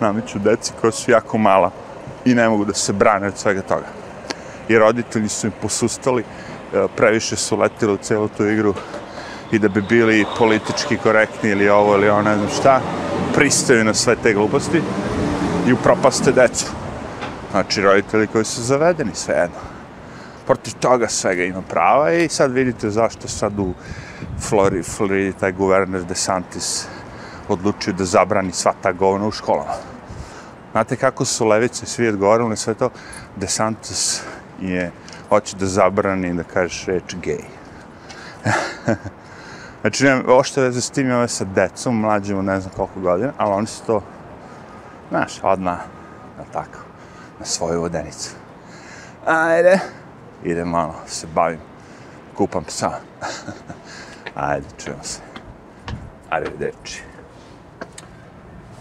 nameću 0.00 0.38
deci 0.38 0.72
koja 0.80 0.90
su 0.90 1.10
jako 1.10 1.38
mala 1.38 1.70
i 2.24 2.34
ne 2.34 2.48
mogu 2.48 2.64
da 2.64 2.74
se 2.74 2.92
brane 2.92 3.26
od 3.26 3.38
svega 3.38 3.62
toga. 3.62 3.86
I 4.68 4.78
roditelji 4.78 5.28
su 5.28 5.46
im 5.46 5.52
posustali, 5.62 6.22
e, 6.22 6.86
previše 6.96 7.36
su 7.36 7.56
letili 7.56 7.92
u 7.92 7.96
celu 7.96 8.28
tu 8.28 8.46
igru 8.46 8.74
i 9.52 9.58
da 9.58 9.68
bi 9.68 9.82
bili 9.82 10.26
politički 10.38 10.96
korektni 10.96 11.50
ili 11.50 11.68
ovo 11.68 11.94
ili 11.94 12.08
ono, 12.10 12.22
ne 12.22 12.36
znam 12.36 12.48
šta, 12.48 12.80
pristaju 13.34 13.84
na 13.84 13.94
sve 13.94 14.16
te 14.16 14.34
gluposti 14.34 14.82
i 15.68 15.72
upropaste 15.72 16.32
decu. 16.32 16.66
Znači, 17.50 17.80
roditelji 17.82 18.26
koji 18.26 18.44
su 18.44 18.62
zavedeni, 18.62 19.10
svejedno. 19.14 19.58
Protiv 20.46 20.72
toga 20.80 21.08
svega 21.08 21.44
ima 21.44 21.62
prava 21.62 22.12
i 22.12 22.28
sad 22.28 22.52
vidite 22.52 22.90
zašto 22.90 23.28
sad 23.28 23.58
u 23.58 23.74
Flori, 24.40 24.82
Floridi 24.82 25.32
taj 25.32 25.52
guverner 25.52 26.04
DeSantis 26.04 26.86
odlučio 27.52 27.92
da 27.92 28.04
zabrani 28.04 28.52
sva 28.52 28.72
ta 28.82 28.92
govna 28.92 29.26
u 29.26 29.30
školama. 29.30 29.74
Znate 30.72 30.96
kako 30.96 31.24
su 31.24 31.46
levice 31.46 31.86
svi 31.86 32.08
odgovorili 32.08 32.56
sve 32.56 32.74
to? 32.74 32.90
DeSantis 33.36 34.22
je, 34.60 34.92
hoće 35.28 35.56
da 35.56 35.66
zabrani 35.66 36.34
da 36.34 36.42
kažeš 36.42 36.86
reč 36.86 37.14
gej. 37.22 37.44
znači, 39.80 40.04
nema, 40.04 40.22
ovo 40.26 40.42
što 40.42 40.60
veze 40.60 40.80
s 40.80 40.90
tim 40.90 41.08
je 41.08 41.16
ove 41.16 41.28
sa 41.28 41.44
decom, 41.44 42.00
mlađim 42.00 42.44
ne 42.44 42.60
znam 42.60 42.72
koliko 42.76 43.00
godina, 43.00 43.32
ali 43.38 43.52
oni 43.52 43.66
su 43.66 43.82
to, 43.86 44.02
znaš, 45.08 45.40
odmah, 45.42 45.78
na 46.38 46.44
tako, 46.52 46.78
na 47.38 47.46
svoju 47.46 47.80
vodenicu. 47.80 48.30
Ajde, 49.26 49.78
idem 50.44 50.68
malo, 50.68 50.94
se 51.06 51.26
bavim, 51.34 51.60
kupam 52.36 52.64
psa. 52.64 52.90
Ajde, 54.34 54.66
čujemo 54.78 55.02
se. 55.02 55.20
Arrivederci. 56.30 57.09